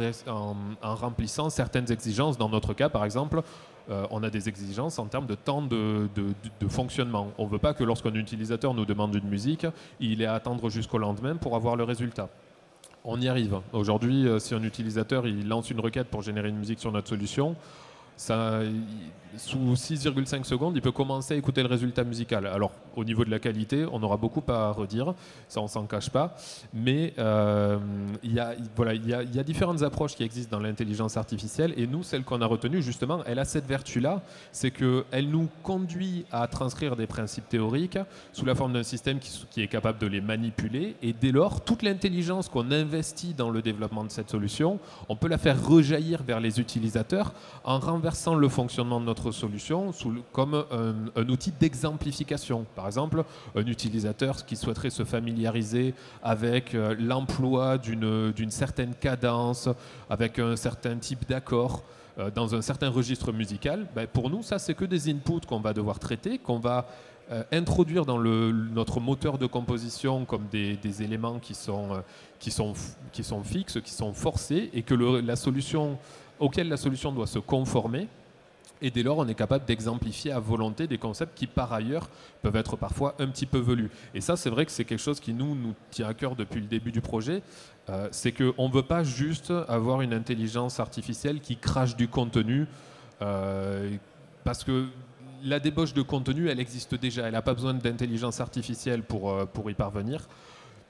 [0.81, 2.37] remplissant certaines exigences.
[2.37, 3.41] Dans notre cas, par exemple,
[3.89, 6.09] euh, on a des exigences en termes de temps de,
[6.69, 7.31] fonctionnement.
[7.37, 9.65] On ne veut pas que lorsqu'un utilisateur nous demande une musique,
[9.99, 12.29] il ait à attendre jusqu'au lendemain pour avoir le résultat.
[13.05, 13.61] On y arrive.
[13.71, 17.07] Aujourd'hui, euh, si un utilisateur il lance une requête pour générer une musique sur notre
[17.07, 17.55] solution,
[18.17, 18.61] ça,
[19.35, 22.47] sous 6,5 secondes, il peut commencer à écouter le résultat musical.
[22.47, 25.13] Alors, au niveau de la qualité, on aura beaucoup à redire,
[25.47, 26.35] ça on s'en cache pas,
[26.73, 27.77] mais euh,
[28.23, 28.41] il y,
[28.75, 32.41] voilà, y, y, a différentes approches qui existent dans l'intelligence artificielle, et nous, celle qu'on
[32.41, 34.21] a retenue, justement, elle a cette vertu-là,
[34.51, 37.99] c'est qu'elle nous conduit à transcrire des principes théoriques
[38.33, 41.61] sous la forme d'un système qui, qui, est capable de les manipuler, et dès lors,
[41.61, 46.23] toute l'intelligence qu'on investit dans le développement de cette solution, on peut la faire rejaillir
[46.23, 49.91] vers les utilisateurs en renversant le fonctionnement de notre solution
[50.31, 50.65] comme
[51.15, 52.65] un, outil d'exemplification.
[52.75, 53.23] Par exemple,
[53.55, 55.93] un utilisateur qui souhaiterait se familiariser
[56.23, 59.69] avec euh, l'emploi d'une certaine cadence,
[60.09, 61.83] avec un certain type d'accord
[62.19, 65.59] euh, dans un certain registre musical, ben pour nous, ça, c'est que des inputs qu'on
[65.59, 66.87] va devoir traiter, qu'on va
[67.31, 72.01] euh, introduire dans le, notre moteur de composition comme des, éléments qui sont,
[72.39, 72.73] qui, sont,
[73.11, 75.97] qui sont fixes, qui sont forcés, et que la solution
[76.39, 78.07] auquel la solution doit se conformer,
[78.81, 82.09] et dès lors, on est capable d'exemplifier à volonté des concepts qui, par ailleurs,
[82.41, 83.89] peuvent être parfois un petit peu velus.
[84.13, 86.59] Et ça, c'est vrai que c'est quelque chose qui nous, nous tient à cœur depuis
[86.59, 87.41] le début du projet.
[87.89, 92.67] Euh, c'est qu'on ne veut pas juste avoir une intelligence artificielle qui crache du contenu,
[93.21, 93.89] euh,
[94.43, 94.87] parce que
[95.43, 97.27] la débauche de contenu, elle existe déjà.
[97.27, 100.27] Elle n'a pas besoin d'intelligence artificielle pour, euh, pour y parvenir.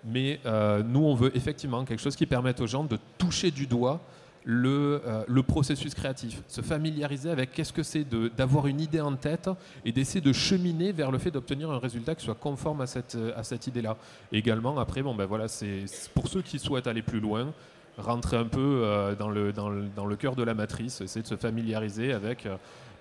[0.04, 0.40] Mais
[0.86, 4.00] nous, on veut effectivement quelque chose qui permette aux gens de toucher du doigt
[4.48, 9.50] euh, le, processus créatif, se familiariser avec qu'est-ce que c'est d'avoir une idée en tête
[9.84, 13.18] et d'essayer de cheminer vers le fait d'obtenir un résultat qui soit conforme à cette,
[13.36, 13.98] à cette idée-là.
[14.32, 17.54] Également, après, bon, ben voilà, c'est pour ceux qui souhaitent aller plus loin,
[17.98, 21.28] rentrer un peu dans, le, dans, le, dans, le, cœur de la matrice, essayer de
[21.28, 22.48] se familiariser avec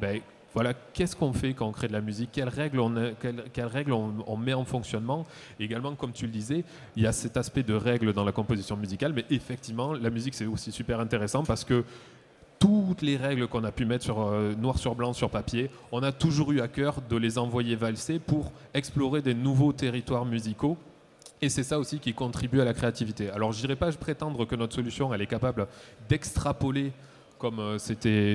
[0.01, 0.21] ben,
[0.57, 2.31] voilà, qu'est-ce qu'on fait quand on crée de la musique?
[2.33, 5.27] Quelles règles on, met en fonctionnement?
[5.61, 6.65] Également, comme tu le disais,
[6.97, 10.33] il y a cet aspect de règles dans la composition musicale, mais effectivement, la musique,
[10.33, 11.85] c'est aussi super intéressant parce que
[12.59, 16.03] toutes les règles qu'on a pu mettre sur, euh, noir sur blanc sur papier, on
[16.03, 20.79] a toujours eu à cœur de les envoyer valser pour explorer des nouveaux territoires musicaux.
[21.43, 23.29] Et c'est ça aussi qui contribue à la créativité.
[23.29, 25.67] Alors je n'irai pas prétendre que notre solution elle est capable
[26.09, 26.95] d'extrapoler
[27.39, 28.35] comme euh, c'était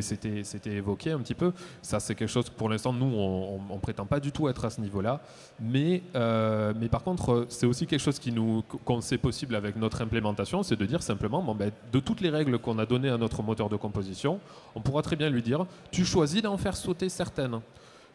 [0.65, 1.51] évoqué un petit peu.
[1.81, 4.65] Ça, c'est quelque chose que pour l'instant, nous, on ne prétend pas du tout être
[4.65, 5.21] à ce niveau-là.
[5.59, 9.75] Mais, euh, mais par contre, c'est aussi quelque chose qui nous, qu'on sait possible avec
[9.75, 13.09] notre implémentation, c'est de dire simplement, bon, ben, de toutes les règles qu'on a données
[13.09, 14.39] à notre moteur de composition,
[14.75, 17.59] on pourra très bien lui dire, tu choisis d'en faire sauter certaines,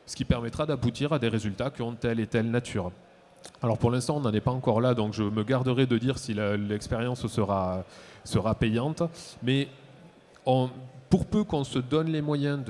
[0.06, 2.92] ce qui permettra d'aboutir à des résultats qui ont telle et telle nature.
[3.62, 6.18] Alors pour l'instant, on n'en est pas encore là, donc je me garderai de dire
[6.18, 7.84] si l'expérience sera,
[8.24, 9.02] sera payante.
[9.42, 9.68] Mais
[10.46, 12.60] pour peu qu'on se donne les moyens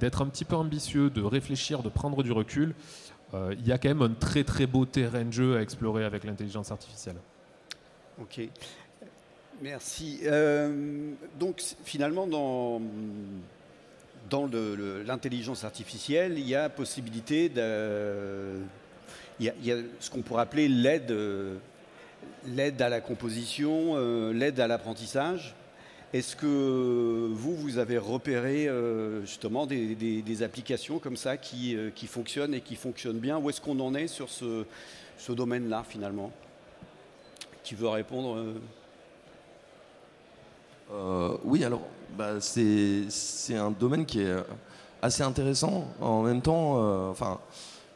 [0.00, 2.74] d'être un petit peu ambitieux, de réfléchir, de prendre du recul,
[3.34, 6.04] euh, il y a quand même un très très beau terrain de jeu à explorer
[6.04, 7.16] avec l'intelligence artificielle.
[8.20, 8.40] Ok.
[9.60, 10.20] Merci.
[10.24, 12.80] Euh, donc finalement, dans,
[15.06, 18.60] l'intelligence artificielle, il y a possibilité de...
[19.40, 21.14] Il y a, ce qu'on pourrait appeler l'aide,
[22.46, 25.54] l'aide à la composition, euh, l'aide à l'apprentissage.
[26.14, 32.06] Est-ce que vous, vous avez repéré euh, justement des, applications comme ça qui, euh, qui,
[32.06, 33.36] fonctionnent et qui fonctionnent bien?
[33.38, 34.64] Où est-ce qu'on en est sur ce,
[35.18, 36.32] ce domaine-là finalement?
[37.62, 38.38] Qui veut répondre
[40.90, 41.36] euh?
[41.44, 41.82] Oui, alors
[42.16, 43.04] bah, c'est
[43.54, 44.34] un domaine qui est
[45.02, 45.86] assez intéressant.
[46.00, 47.38] En même temps, enfin,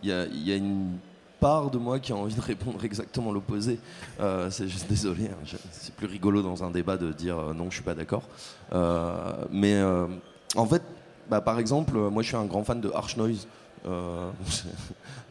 [0.02, 0.98] il y, y a une
[1.42, 3.80] part de moi qui a envie de répondre exactement l'opposé.
[4.20, 7.68] Euh, c'est juste désolé, hein, c'est plus rigolo dans un débat de dire euh, non,
[7.68, 8.22] je suis pas d'accord.
[8.72, 9.82] Euh, mais
[10.54, 10.82] en fait,
[11.28, 13.46] bah, par exemple, moi je suis un grand fan de Harsh Noise.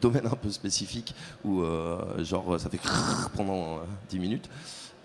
[0.02, 1.62] domaine un peu spécifique où
[2.18, 2.80] genre ça fait
[3.34, 3.78] pendant
[4.10, 4.50] 10 minutes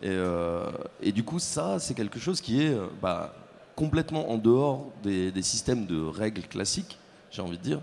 [0.03, 3.33] et, du coup ça c'est quelque chose qui est bah,
[3.73, 6.97] complètement en dehors des systèmes de règles classiques
[7.31, 7.79] j'ai envie de dire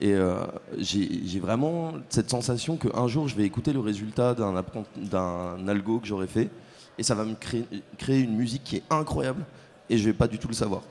[0.00, 0.44] et euh,
[0.78, 6.26] j'ai vraiment cette sensation qu'un jour, je vais écouter le résultat d'un algo que j'aurais
[6.26, 6.50] fait,
[6.98, 9.44] et ça va me créer, une musique qui est incroyable,
[9.88, 10.82] et je vais pas du tout le savoir.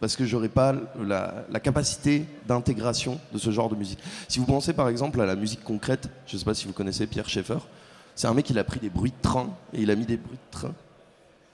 [0.00, 4.00] Parce que j'aurais pas la, la capacité d'intégration de ce genre de musique.
[4.28, 7.06] Si vous pensez par exemple à la musique concrète, je sais pas si vous connaissez
[7.06, 7.58] Pierre Schaeffer,
[8.14, 10.16] c'est un mec qui a pris des bruits de train, et il a mis des
[10.16, 10.74] bruits de train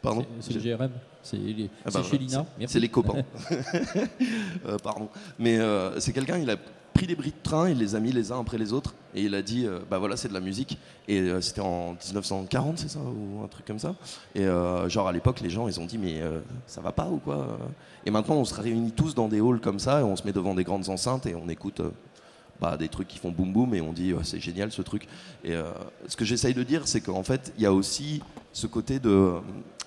[0.02, 0.24] Pardon?
[0.40, 0.90] C'est le GRM.
[1.22, 1.38] C'est
[1.84, 2.46] ah bah chez Lina.
[2.66, 3.22] C'est les copains.
[4.66, 5.08] Euh, pardon.
[5.38, 6.56] Mais euh, c'est quelqu'un, il a
[6.92, 9.22] pris des bris de train, il les a mis les uns après les autres, et
[9.22, 10.78] il a dit euh, bah voilà, c'est de la musique.
[11.06, 13.94] Et c'était en 1940, c'est ça Ou un truc comme ça.
[14.34, 14.44] Et
[14.88, 16.20] genre à l'époque, les gens, ils ont dit mais
[16.66, 17.58] ça va pas ou quoi?
[18.04, 20.32] Et maintenant, on se réunit tous dans des halls comme ça, et on se met
[20.32, 21.80] devant des grandes enceintes, et on écoute
[22.78, 25.06] des trucs qui font boum boum et on dit c'est génial ce truc.
[25.44, 25.70] Et euh,
[26.06, 29.34] ce que j'essaye de dire, c'est qu'en fait, il y a aussi ce côté de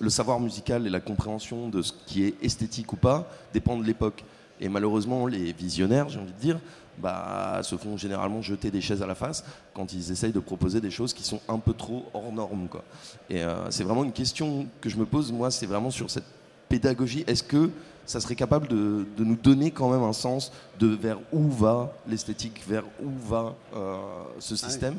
[0.00, 3.84] le savoir musical et la compréhension de ce qui est esthétique ou pas dépend de
[3.84, 4.24] l'époque.
[4.60, 6.58] Et malheureusement, les visionnaires, j'ai envie de dire,
[6.98, 9.44] bah, se font généralement jeter des chaises à la face
[9.74, 12.68] quand ils essayent de proposer des choses qui sont un peu trop hors normes.
[12.68, 12.84] Quoi.
[13.28, 16.24] Et euh, c'est vraiment une question que je me pose, moi, c'est vraiment sur cette
[16.72, 17.22] pédagogie.
[17.26, 17.68] Est-ce que
[18.06, 20.50] ça serait capable de, nous donner quand même un sens
[20.80, 23.96] de vers où va l'esthétique, vers où va euh,
[24.38, 24.96] ce ah système?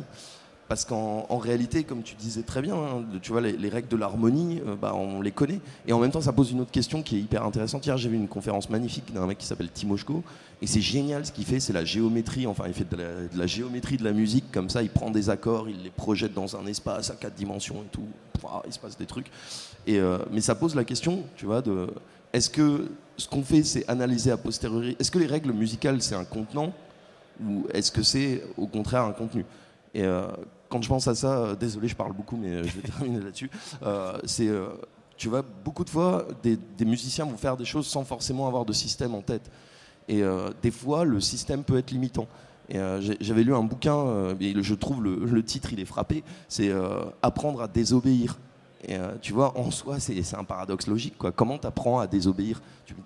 [0.70, 4.62] Parce qu'en réalité, comme tu disais très bien, hein, tu vois, les, règles de l'harmonie,
[4.66, 5.60] euh, bah, on les connaît.
[5.88, 7.86] Et en même temps, ça pose une autre question qui est hyper intéressante.
[7.86, 10.24] Hier, j'ai vu une conférence magnifique d'un mec qui s'appelle Timoshko.
[10.62, 12.48] Et c'est génial ce qu'il fait, c'est la géométrie.
[12.48, 12.98] Enfin, il fait de
[13.36, 16.56] la, géométrie de la musique, comme ça, il prend des accords, il les projette dans
[16.56, 18.08] un espace à quatre dimensions et tout.
[18.66, 19.30] il se passe des trucs.
[19.86, 21.88] Et, euh, mais ça pose la question, tu vois, de
[22.32, 26.16] est-ce que ce qu'on fait, c'est analyser a posteriori Est-ce que les règles musicales, c'est
[26.16, 26.74] un contenant
[27.46, 29.46] Ou est-ce que c'est au contraire un contenu?
[29.94, 30.28] Et euh,
[30.70, 33.20] quand je pense à ça, euh, désolé, je parle beaucoup, mais euh, je vais terminer
[33.20, 33.50] là-dessus.
[34.26, 34.50] c'est,
[35.18, 38.74] tu vois, beaucoup de fois, des, musiciens vont faire des choses sans forcément avoir de
[38.74, 39.50] système en tête.
[40.10, 40.22] Et
[40.62, 42.28] des fois, le système peut être limitant.
[42.68, 42.78] Et
[43.22, 46.74] j'avais lu un bouquin, je trouve le, le, titre, il est frappé, c'est
[47.22, 48.38] Apprendre à désobéir.
[48.86, 51.18] Et euh, tu vois, en soi, c'est un paradoxe logique.
[51.18, 51.32] Quoi.
[51.32, 52.62] Comment tu apprends à désobéir?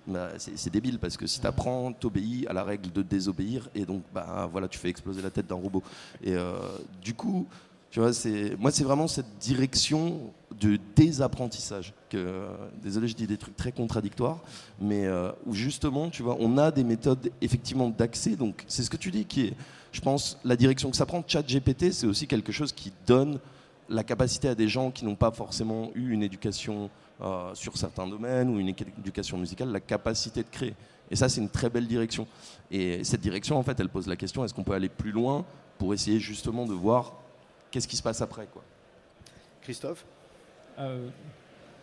[0.06, 3.68] Bah, C'est débile parce que si tu apprends, tu obéis à la règle de désobéir
[3.74, 5.82] et donc bah, voilà, tu fais exploser la tête d'un robot.
[6.22, 6.58] Et euh,
[7.00, 7.46] du coup,
[7.90, 8.10] tu vois,
[8.58, 11.94] moi, c'est vraiment cette direction de désapprentissage.
[12.10, 12.46] Que,
[12.82, 14.40] désolé, je dis des trucs très contradictoires,
[14.80, 18.36] mais euh, où justement, tu vois, on a des méthodes effectivement d'accès.
[18.36, 19.54] Donc, c'est ce que tu dis qui est,
[19.92, 21.22] je pense, la direction que ça prend.
[21.26, 23.38] Chat GPT, c'est aussi quelque chose qui donne
[23.88, 28.06] la capacité à des gens qui n'ont pas forcément eu une éducation euh, sur certains
[28.06, 30.74] domaines ou une éducation musicale, la capacité de créer.
[31.10, 32.26] Et ça, c'est une très belle direction.
[32.70, 35.44] Et cette direction, en fait, elle pose la question est-ce qu'on peut aller plus loin
[35.78, 37.14] pour essayer justement de voir
[37.70, 38.62] qu'est-ce qui se passe après quoi?
[39.62, 40.04] Christophe?
[40.78, 41.08] Euh,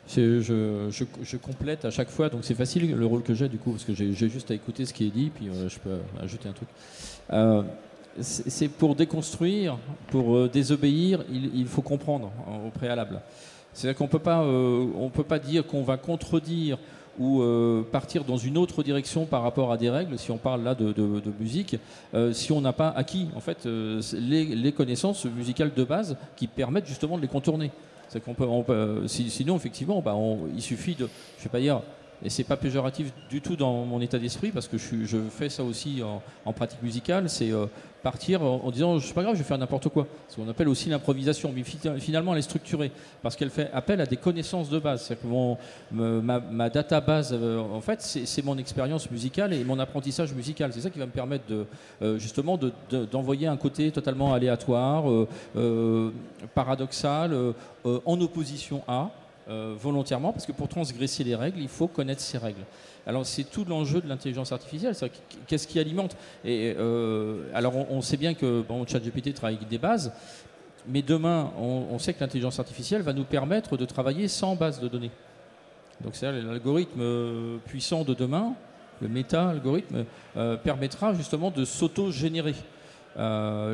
[0.07, 3.83] je, complète à chaque fois, donc c'est facile le rôle que j'ai du coup, parce
[3.83, 6.53] que j'ai juste à écouter ce qui est dit, puis euh, je peux ajouter un
[6.53, 6.69] truc.
[8.17, 12.31] Euh, c'est pour déconstruire, pour désobéir, il, faut comprendre
[12.65, 13.21] au préalable.
[13.73, 16.77] C'est-à-dire qu'on ne peut pas dire qu'on va contredire
[17.17, 17.41] ou
[17.91, 20.93] partir dans une autre direction par rapport à des règles, si on parle là de,
[21.39, 21.77] musique,
[22.31, 27.17] si on n'a pas acquis en fait les, connaissances musicales de base qui permettent justement
[27.17, 27.71] de les contourner.
[28.07, 30.15] C'est qu'on peut, euh, sinon, effectivement, bah,
[30.55, 31.81] il suffit de, je vais pas dire,
[32.23, 35.63] et c'est pas péjoratif du tout dans mon état d'esprit parce que je, fais ça
[35.63, 36.01] aussi
[36.45, 37.65] en, pratique musicale, c'est euh,
[38.03, 40.07] partir en, disant c'est pas grave, je vais faire n'importe quoi.
[40.29, 41.63] Ce qu'on appelle aussi l'improvisation, mais
[41.99, 42.91] finalement elle est structurée
[43.21, 45.09] parce qu'elle fait appel à des connaissances de base.
[45.09, 45.57] Que mon,
[45.91, 50.71] ma, ma database, euh, en fait, c'est mon expérience musicale et mon apprentissage musical.
[50.73, 51.65] C'est ça qui va me permettre de,
[52.01, 52.59] euh, justement
[53.11, 55.05] d'envoyer un côté totalement aléatoire,
[56.53, 57.53] paradoxal,
[57.83, 59.11] en opposition à.
[59.47, 62.63] Euh, volontairement, parce que pour transgresser les règles, il faut connaître ces règles.
[63.05, 64.95] Alors c'est tout l'enjeu de l'intelligence artificielle,
[65.45, 69.77] qu'est-ce qui alimente Et euh, alors on, sait bien que bon, ChatGPT travaille avec des
[69.77, 70.11] bases,
[70.87, 74.87] mais demain on, sait que l'intelligence artificielle va nous permettre de travailler sans base de
[74.87, 75.11] données.
[76.03, 78.55] Donc c'est l'algorithme puissant de demain,
[78.99, 80.05] le méta-algorithme,
[80.37, 82.55] euh, permettra justement de s'auto-générer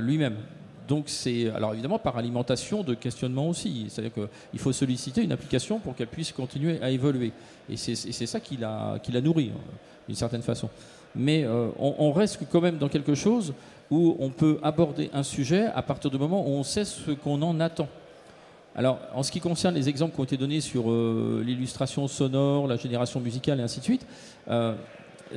[0.01, 0.35] lui-même.
[0.91, 5.79] Donc c'est alors évidemment par alimentation de questionnement aussi, c'est-à-dire qu'il faut solliciter une application
[5.79, 7.31] pour qu'elle puisse continuer à évoluer.
[7.69, 9.61] Et c'est ça qui la, qui la nourrit hein,
[10.05, 10.67] d'une certaine façon.
[11.15, 13.53] Mais euh, on, reste quand même dans quelque chose
[13.89, 17.41] où on peut aborder un sujet à partir du moment où on sait ce qu'on
[17.41, 17.87] en attend.
[18.75, 22.67] Alors, en ce qui concerne les exemples qui ont été donnés sur euh, l'illustration sonore,
[22.67, 24.05] la génération musicale et ainsi de suite,
[24.49, 24.75] euh,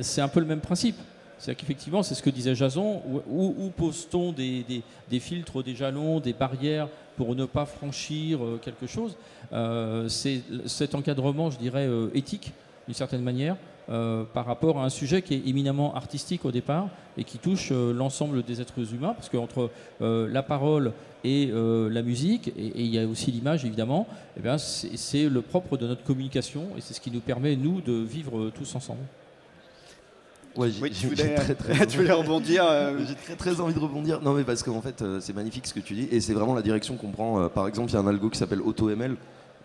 [0.01, 0.97] c'est un peu le même principe.
[1.45, 6.87] C'est-à-dire qu'effectivement, c'est ce que disait Jason, où, pose-t-on des, filtres, des jalons, des barrières
[7.17, 9.15] pour ne pas franchir euh, quelque chose
[9.53, 12.51] euh, C'est cet encadrement, je dirais, euh, éthique,
[12.87, 17.23] d'une certaine manière, par rapport à un sujet qui est éminemment artistique au départ et
[17.23, 19.69] qui touche l'ensemble des êtres humains, parce qu'entre
[19.99, 20.91] la parole
[21.23, 24.07] et la musique, et, il y a aussi l'image évidemment,
[24.43, 27.93] eh c'est le propre de notre communication et c'est ce qui nous permet, nous, de
[27.93, 29.01] vivre tous ensemble.
[30.57, 32.65] Ouais, oui, tu voulais, très, très tu voulais rebondir.
[32.65, 34.21] Euh, j'ai très très envie de rebondir.
[34.21, 36.55] Non, mais parce qu'en fait, euh, c'est magnifique ce que tu dis, et c'est vraiment
[36.55, 37.41] la direction qu'on prend.
[37.41, 39.15] Euh, par exemple, il y a un algo qui s'appelle AutoML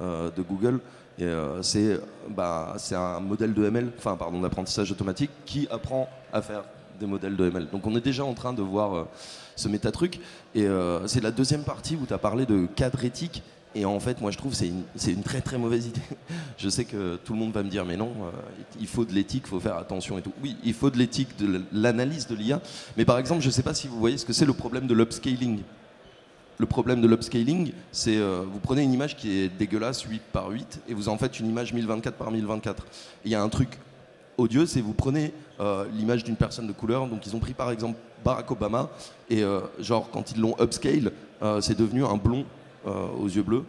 [0.00, 0.80] de Google,
[1.18, 1.28] et
[1.60, 6.62] c'est bah, un modèle de ML, enfin pardon, d'apprentissage automatique qui apprend à faire
[6.98, 7.68] des modèles de ML.
[7.70, 9.08] Donc on est déjà en train de voir
[9.56, 10.18] ce métatruc,
[10.54, 10.66] et
[11.04, 13.42] c'est la deuxième partie où tu as parlé de cadre éthique.
[13.74, 14.56] Et en fait, moi, je trouve que
[14.96, 16.00] c'est une, très très mauvaise idée.
[16.58, 18.30] je sais que tout le monde va me dire, mais non, euh,
[18.80, 20.32] il faut de l'éthique, il faut faire attention et tout.
[20.42, 22.60] Oui, il faut de l'éthique, de l'analyse de l'IA.
[22.96, 24.88] Mais par exemple, je ne sais pas si vous voyez ce que c'est le problème
[24.88, 25.60] de l'upscaling.
[26.58, 30.48] Le problème de l'upscaling, c'est euh, vous prenez une image qui est dégueulasse 8 par
[30.48, 32.86] 8 et vous en faites une image 1024 par 1024.
[33.24, 33.78] Il y a un truc
[34.36, 37.06] odieux, c'est vous prenez euh, l'image d'une personne de couleur.
[37.06, 38.90] Donc ils ont pris par exemple Barack Obama
[39.30, 39.42] et
[39.78, 41.12] genre quand ils l'ont upscale,
[41.60, 43.64] c'est devenu un blond euh, aux yeux bleus.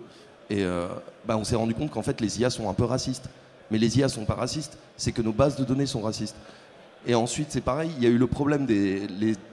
[0.52, 0.88] Et euh,
[1.26, 3.30] bah, on s'est rendu compte qu'en fait, les IA sont un peu racistes.
[3.72, 6.36] Mais les IA sont pas racistes, c'est que nos bases de données sont racistes.
[7.08, 9.08] Et ensuite, c'est pareil, il y a eu le problème des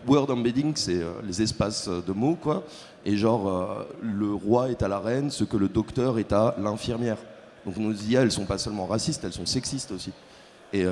[0.09, 2.65] word embedding, c'est euh, les espaces de mots, quoi.
[3.07, 7.17] Et genre, le roi est à la reine, ce que le docteur est à l'infirmière.
[7.65, 10.11] Donc nos IA, elles sont pas seulement racistes, elles sont sexistes aussi.
[10.73, 10.85] Et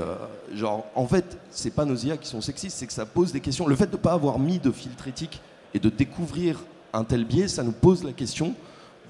[0.55, 3.41] genre, en fait, c'est pas nos IA qui sont sexistes, c'est que ça pose des
[3.41, 3.67] questions.
[3.67, 5.43] Le fait de ne pas avoir mis de filtre éthique
[5.75, 6.61] et de découvrir
[6.97, 8.55] un tel biais, ça nous pose la question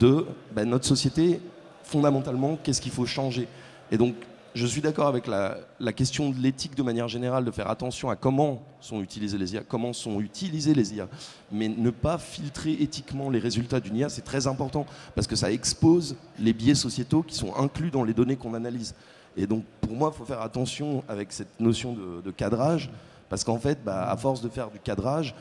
[0.00, 1.40] de ben, notre société,
[1.84, 3.48] fondamentalement, qu'est-ce qu'il faut changer?
[3.90, 4.14] Et donc,
[4.54, 5.58] je suis d'accord avec la,
[5.92, 9.62] question de l'éthique de manière générale, de faire attention à comment sont utilisés les IA,
[9.62, 11.08] comment sont utilisés les IA,
[11.52, 15.52] mais ne pas filtrer éthiquement les résultats d'une IA, c'est très important, parce que ça
[15.52, 18.94] expose les biais sociétaux qui sont inclus dans les données qu'on analyse.
[19.36, 22.90] Et donc, pour moi, il faut faire attention avec cette notion de, cadrage,
[23.28, 25.34] parce qu'en fait, bah, à force de faire du cadrage,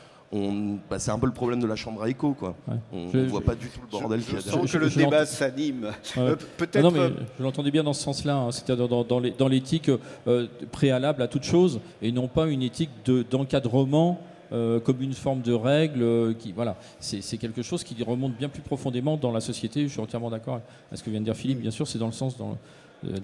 [0.90, 2.34] bah, c'est un peu le problème de la chambre à écho.
[2.34, 2.56] Quoi.
[2.92, 4.64] On ne voit pas du tout le bordel qu'il y a derrière.
[4.64, 5.92] Je sens que le débat s'anime.
[6.18, 6.84] Euh, peut-être.
[6.84, 8.52] Non, mais euh, je l'entendais bien dans ce sens-là, hein.
[8.52, 9.90] c'est-à-dire dans, l'éthique
[10.28, 12.90] euh, préalable à toute chose, et non pas une éthique
[13.30, 14.20] d'encadrement.
[14.52, 19.18] comme une forme de règle qui voilà c'est quelque chose qui remonte bien plus profondément
[19.18, 21.72] dans la société je suis entièrement d'accord avec ce que vient de dire Philippe bien
[21.72, 22.56] sûr c'est dans le sens dans,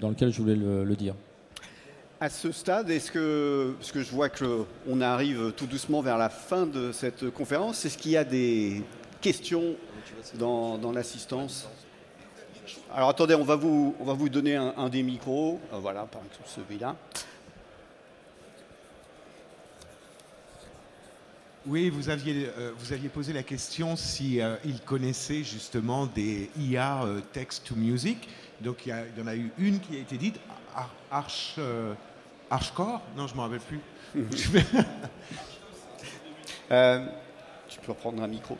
[0.00, 1.14] dans lequel je voulais le dire
[2.22, 6.28] à ce stade, est-ce que, parce que je vois qu'on arrive tout doucement vers la
[6.28, 8.84] fin de cette conférence, est-ce qu'il y a des
[9.20, 9.74] questions
[10.38, 11.68] dans, l'assistance?
[12.94, 15.58] Alors attendez, on va vous, on va vous donner un, des micros.
[15.72, 16.94] Euh, voilà, par exemple celui-là.
[21.66, 24.54] Oui, vous aviez, euh, vous aviez posé la question si euh,
[24.86, 28.28] connaissait justement des IA euh, text to music.
[28.60, 30.38] Donc il y, y en a eu une qui a été dite,
[30.76, 31.58] Ar- Arch,
[32.52, 33.80] Archcore Non, je ne m'en rappelle plus.
[36.70, 37.04] Euh,
[37.68, 38.56] tu peux reprendre un micro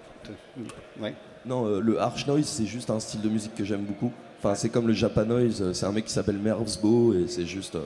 [1.01, 1.14] Ouais.
[1.47, 4.12] Non, euh, le harsh noise, c'est juste un style de musique que j'aime beaucoup.
[4.38, 7.76] Enfin, c'est comme le japanoise, euh, c'est un mec qui s'appelle Mervsbo et c'est juste
[7.76, 7.84] euh,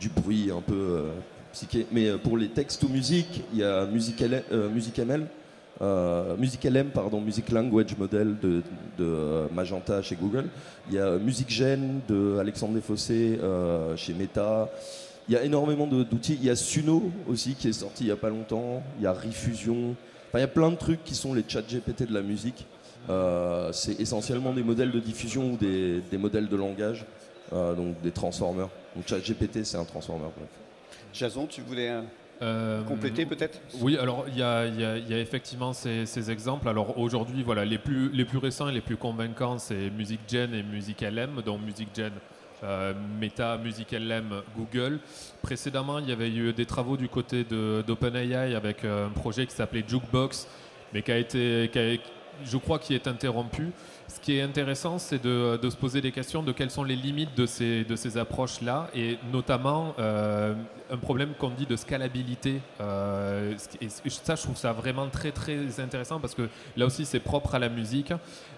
[0.00, 1.10] du bruit un peu euh,
[1.52, 1.86] psyché.
[1.92, 5.26] Mais euh, pour les textes ou musique, il y a Music, L- euh, Music ML,
[5.80, 8.62] euh, Music LM, pardon, Music Language Model de,
[8.98, 10.46] de, Magenta chez Google.
[10.88, 14.68] Il y a Music Gen de Alexandre Desfossés euh, chez Meta.
[15.28, 16.34] Il y a énormément d'outils.
[16.40, 18.82] Il y a Suno aussi qui est sorti il n'y a pas longtemps.
[18.98, 19.94] Il y a Refusion.
[20.28, 22.66] Enfin, il y a plein de trucs qui sont les chats GPT de la musique.
[23.10, 27.06] Euh, c'est essentiellement des modèles de diffusion ou des, des modèles de langage,
[27.52, 28.68] euh, donc des transformers.
[28.94, 30.24] Donc ChatGPT, c'est un transformer.
[30.36, 30.48] bref.
[31.14, 31.90] Jason, tu voulais
[32.42, 33.60] euh, compléter peut-être?
[33.80, 36.68] Oui, alors il y a, y y effectivement ces, ces exemples.
[36.68, 40.52] Alors aujourd'hui, voilà, les plus, les plus récents et les plus convaincants, c'est Music Gen
[40.54, 41.40] et Music LM.
[41.44, 42.12] Donc Music Gen,
[42.64, 44.98] euh, Meta, Music LM, Google.
[45.42, 49.54] Précédemment, il y avait eu des travaux du côté d'OpenAI avec euh, un projet qui
[49.54, 50.48] s'appelait Jukebox,
[50.92, 51.70] mais qui a été,
[52.44, 53.70] je crois, qui est interrompu.
[54.08, 57.36] Ce qui est intéressant, c'est de, se poser des questions de quelles sont les limites
[57.36, 60.54] de ces, de ces approches-là, et notamment euh,
[60.90, 62.62] un problème qu'on dit de scalabilité.
[62.80, 66.48] Euh, ça, je trouve ça vraiment très très intéressant parce que
[66.78, 68.14] là aussi, c'est propre à la musique.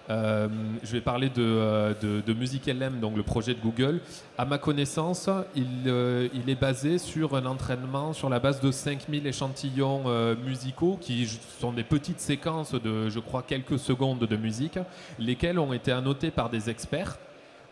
[0.09, 0.47] Euh,
[0.83, 3.99] je vais parler de, de, de Music LM, donc le projet de Google.
[4.37, 5.93] À ma connaissance, il,
[6.33, 10.03] il est basé sur un entraînement sur la base de 5000 échantillons
[10.45, 11.27] musicaux qui
[11.59, 14.79] sont des petites séquences de, je crois, quelques secondes de musique,
[15.41, 17.17] lesquelles ont été annotées par des experts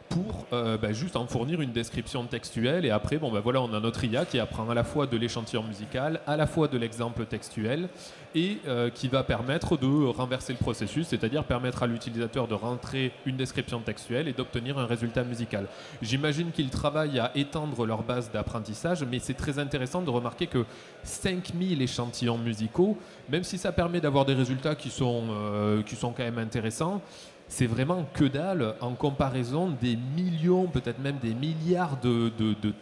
[0.10, 2.84] pour euh, bah, juste en fournir une description textuelle.
[2.84, 5.16] Et après bon bah voilà on a notre IA qui apprend à la fois de
[5.16, 7.90] l'échantillon musical à la fois de l'exemple textuel
[8.34, 13.12] et euh, qui va permettre de renverser le processus c'est-à-dire permettre à l'utilisateur de rentrer
[13.28, 15.68] une description textuelle et d'obtenir un résultat musical.
[16.02, 20.66] J'imagine qu'ils travaillent à étendre leur base d'apprentissage mais c'est très intéressant de remarquer que
[21.04, 22.98] 5000 échantillons musicaux
[23.30, 27.00] même si ça permet d'avoir des résultats qui sont, euh, qui sont quand même intéressants
[27.50, 32.32] c'est vraiment que dalle en comparaison des millions, peut-être même des milliards de,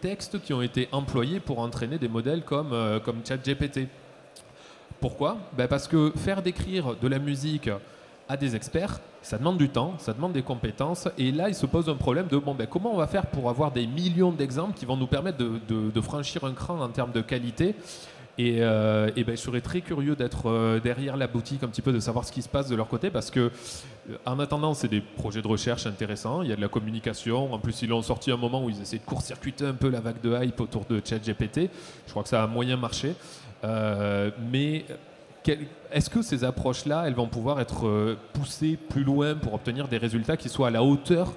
[0.02, 3.88] textes qui ont été employés pour entraîner des modèles comme, euh, ChatGPT.
[5.00, 5.38] Pourquoi?
[5.58, 7.70] Ben Parce que faire décrire de la musique
[8.28, 11.66] à des experts, ça demande du temps, ça demande des compétences, et là il se
[11.66, 14.78] pose un problème de bon, ben, comment on va faire pour avoir des millions d'exemples
[14.78, 17.74] qui vont nous permettre de franchir un cran en termes de qualité?
[18.38, 21.82] Et, euh, et ben, je serais très curieux d'être euh, derrière la boutique, un petit
[21.82, 23.40] peu de savoir ce qui se passe de leur côté, parce que
[24.10, 26.44] euh, en attendant, c'est des projets de recherche intéressants.
[26.44, 27.52] Il y a de la communication.
[27.52, 30.02] En plus, ils l'ont sorti un moment où ils essaient de court-circuiter un peu la
[30.02, 31.70] vague de hype autour de ChatGPT.
[32.06, 33.14] Je crois que ça a moyen marché.
[34.52, 34.86] Mais
[35.92, 40.38] est-ce que ces approches-là, elles vont pouvoir être poussées plus loin pour obtenir des résultats
[40.38, 41.34] qui soient à la hauteur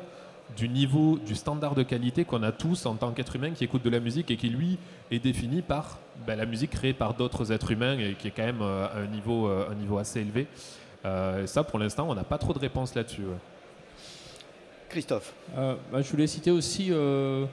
[0.57, 3.83] du niveau, du standard de qualité qu'on a tous en tant qu'être humain qui écoute
[3.85, 4.79] de la musique et qui, lui,
[5.11, 8.45] est défini par ben, la musique créée par d'autres êtres humains et qui est quand
[8.45, 10.47] même euh, un, niveau, euh, un niveau assez élevé.
[11.05, 13.23] Euh, ça, pour l'instant, on n'a pas trop de réponses là-dessus.
[13.23, 13.39] ouais.
[14.89, 15.33] Christophe.
[15.57, 17.47] Euh, bah, je voulais citer aussi euh,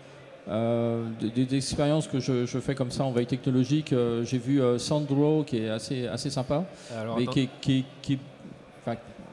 [0.49, 3.93] euh, des, des expériences que je, je fais comme ça en veille technologique.
[3.93, 6.65] Euh, J'ai vu euh, Sandro qui est assez, assez sympa,
[6.97, 7.85] Alors, mais attends- qui, qui,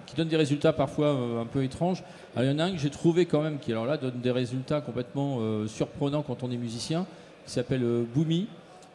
[0.06, 2.02] qui donne des résultats parfois euh, un peu étranges.
[2.36, 4.20] Alors, il y en a un que j'ai trouvé quand même qui alors là donne
[4.20, 7.06] des résultats complètement euh, surprenants quand on est musicien,
[7.46, 8.48] qui s'appelle euh, Boomy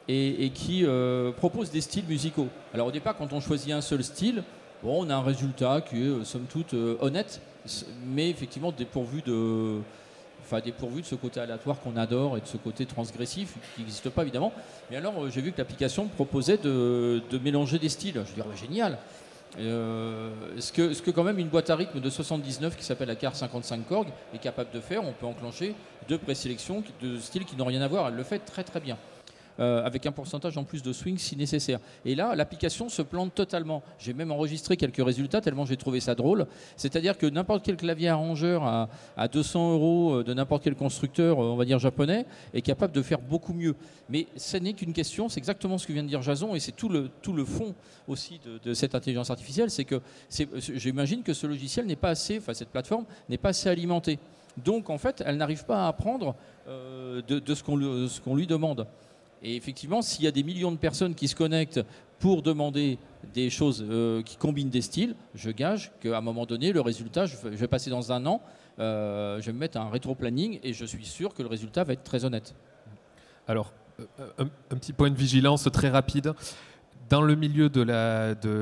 [0.08, 2.48] et, qui euh, propose des styles musicaux.
[2.74, 4.44] Alors au départ, quand on choisit un seul style,
[4.82, 7.42] bon, on a un résultat qui est euh, somme toute honnête,
[8.08, 9.78] mais effectivement dépourvu de,
[10.42, 14.10] enfin dépourvu de ce côté aléatoire qu'on adore et de ce côté transgressif qui n'existe
[14.10, 14.52] pas évidemment.
[14.90, 18.22] Mais alors j'ai vu que l'application proposait de, mélanger des styles.
[18.26, 18.98] Je dis oh, génial.
[19.58, 20.30] Euh,
[20.60, 23.88] ce, que, quand même une boîte à rythme de 79 qui s'appelle la CAR 55
[23.88, 25.76] Korg est capable de faire, on peut enclencher
[26.08, 28.10] deux présélections de styles qui n'ont rien à voir.
[28.10, 28.98] Elle le fait très très bien.
[29.60, 31.80] Euh, avec un pourcentage en plus de swing si nécessaire.
[32.06, 33.84] Et là, l'application se plante totalement.
[33.98, 36.48] J'ai même enregistré quelques résultats tellement j'ai trouvé ça drôle.
[36.78, 38.88] C'est-à-dire que n'importe quel clavier arrangeur à,
[39.18, 42.94] à 200 euros euh, de n'importe quel constructeur, euh, on va dire japonais, est capable
[42.94, 43.76] de faire beaucoup mieux.
[44.08, 46.72] Mais ce n'est qu'une question, c'est exactement ce que vient de dire Jason, et c'est
[46.72, 47.76] tout le, tout le fond
[48.08, 52.54] aussi de, cette intelligence artificielle, c'est que j'imagine que ce logiciel n'est pas assez, enfin
[52.54, 54.20] cette plateforme n'est pas assez alimentée.
[54.64, 56.36] Donc en fait, elle n'arrive pas à apprendre
[56.68, 58.88] de, ce qu'on lui demande.
[59.42, 61.82] Et effectivement, s'il y a des millions de personnes qui se connectent
[62.20, 62.98] pour demander
[63.34, 67.26] des choses euh, qui combinent des styles, je gage qu'à un moment donné, le résultat,
[67.26, 68.42] je vais passer dans un an,
[68.80, 71.94] euh, je vais me mettre un rétro-planning et je suis sûr que le résultat va
[71.94, 72.54] être très honnête.
[73.48, 73.74] Alors,
[74.20, 76.34] euh, un, petit point de vigilance très rapide.
[77.10, 77.82] Dans le milieu de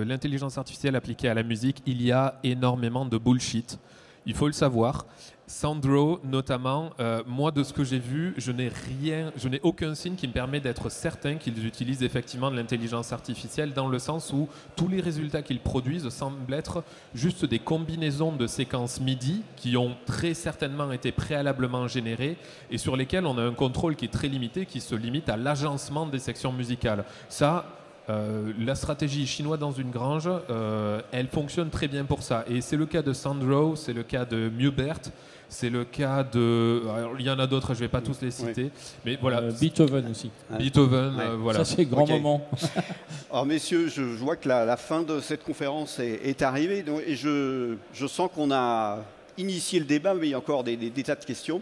[0.04, 3.78] l'intelligence artificielle appliquée à la musique, il y a énormément de bullshit.
[4.26, 5.06] Il faut le savoir.
[5.50, 9.96] Sandro, notamment, euh, moi, de ce que j'ai vu, je n'ai rien, je n'ai aucun
[9.96, 14.34] signe qui me permet d'être certain qu'ils utilisent effectivement de l'intelligence artificielle, dans le sens
[14.34, 16.84] où tous les résultats qu'ils produisent semblent être
[17.16, 22.36] juste des combinaisons de séquences MIDI qui ont très certainement été préalablement générées
[22.70, 25.38] et sur lesquelles on a un contrôle qui est très limité, qui se limite à
[25.38, 27.06] l'agencement des sections musicales.
[27.30, 27.66] Ça,
[28.10, 32.46] euh, la stratégie chinoise dans une grange, euh, elle fonctionne très bien pour ça.
[32.48, 35.02] Et c'est le cas de Sandro, c'est le cas de Mubert,
[35.50, 36.82] c'est le cas de.
[36.96, 38.70] alors, il y en a d'autres, je ne vais pas tous les citer.
[39.06, 40.30] Mais voilà, Euh, Beethoven aussi.
[40.58, 41.24] Beethoven, Ouais.
[41.26, 41.64] euh, voilà.
[41.64, 42.48] Ça, c'est grand moment.
[43.32, 46.82] Alors messieurs, je, je vois que la, la fin de cette conférence est, est arrivée
[46.84, 49.00] donc- et je, je sens qu'on a
[49.38, 51.62] initié le débat, mais il y a encore des, des- des tas de questions.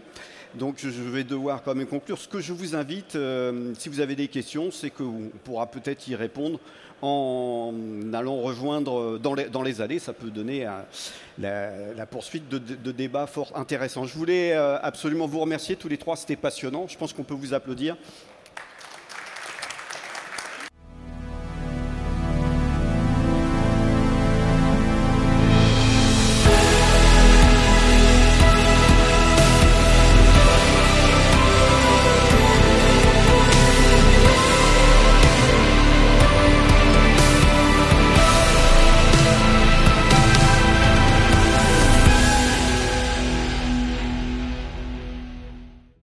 [0.54, 2.16] Donc je vais devoir quand même conclure.
[2.18, 6.08] Ce que je vous invite, euh, si vous avez des questions, c'est qu'on pourra peut-être
[6.08, 6.58] y répondre
[7.02, 7.72] en
[8.12, 9.98] allant rejoindre dans les, dans les allées.
[9.98, 14.04] Ça peut donner euh, la, poursuite de, de- de débats fort intéressants.
[14.06, 16.86] Je voulais euh, absolument vous remercier tous les trois, c'était passionnant.
[16.88, 17.96] Je pense qu'on peut vous applaudir.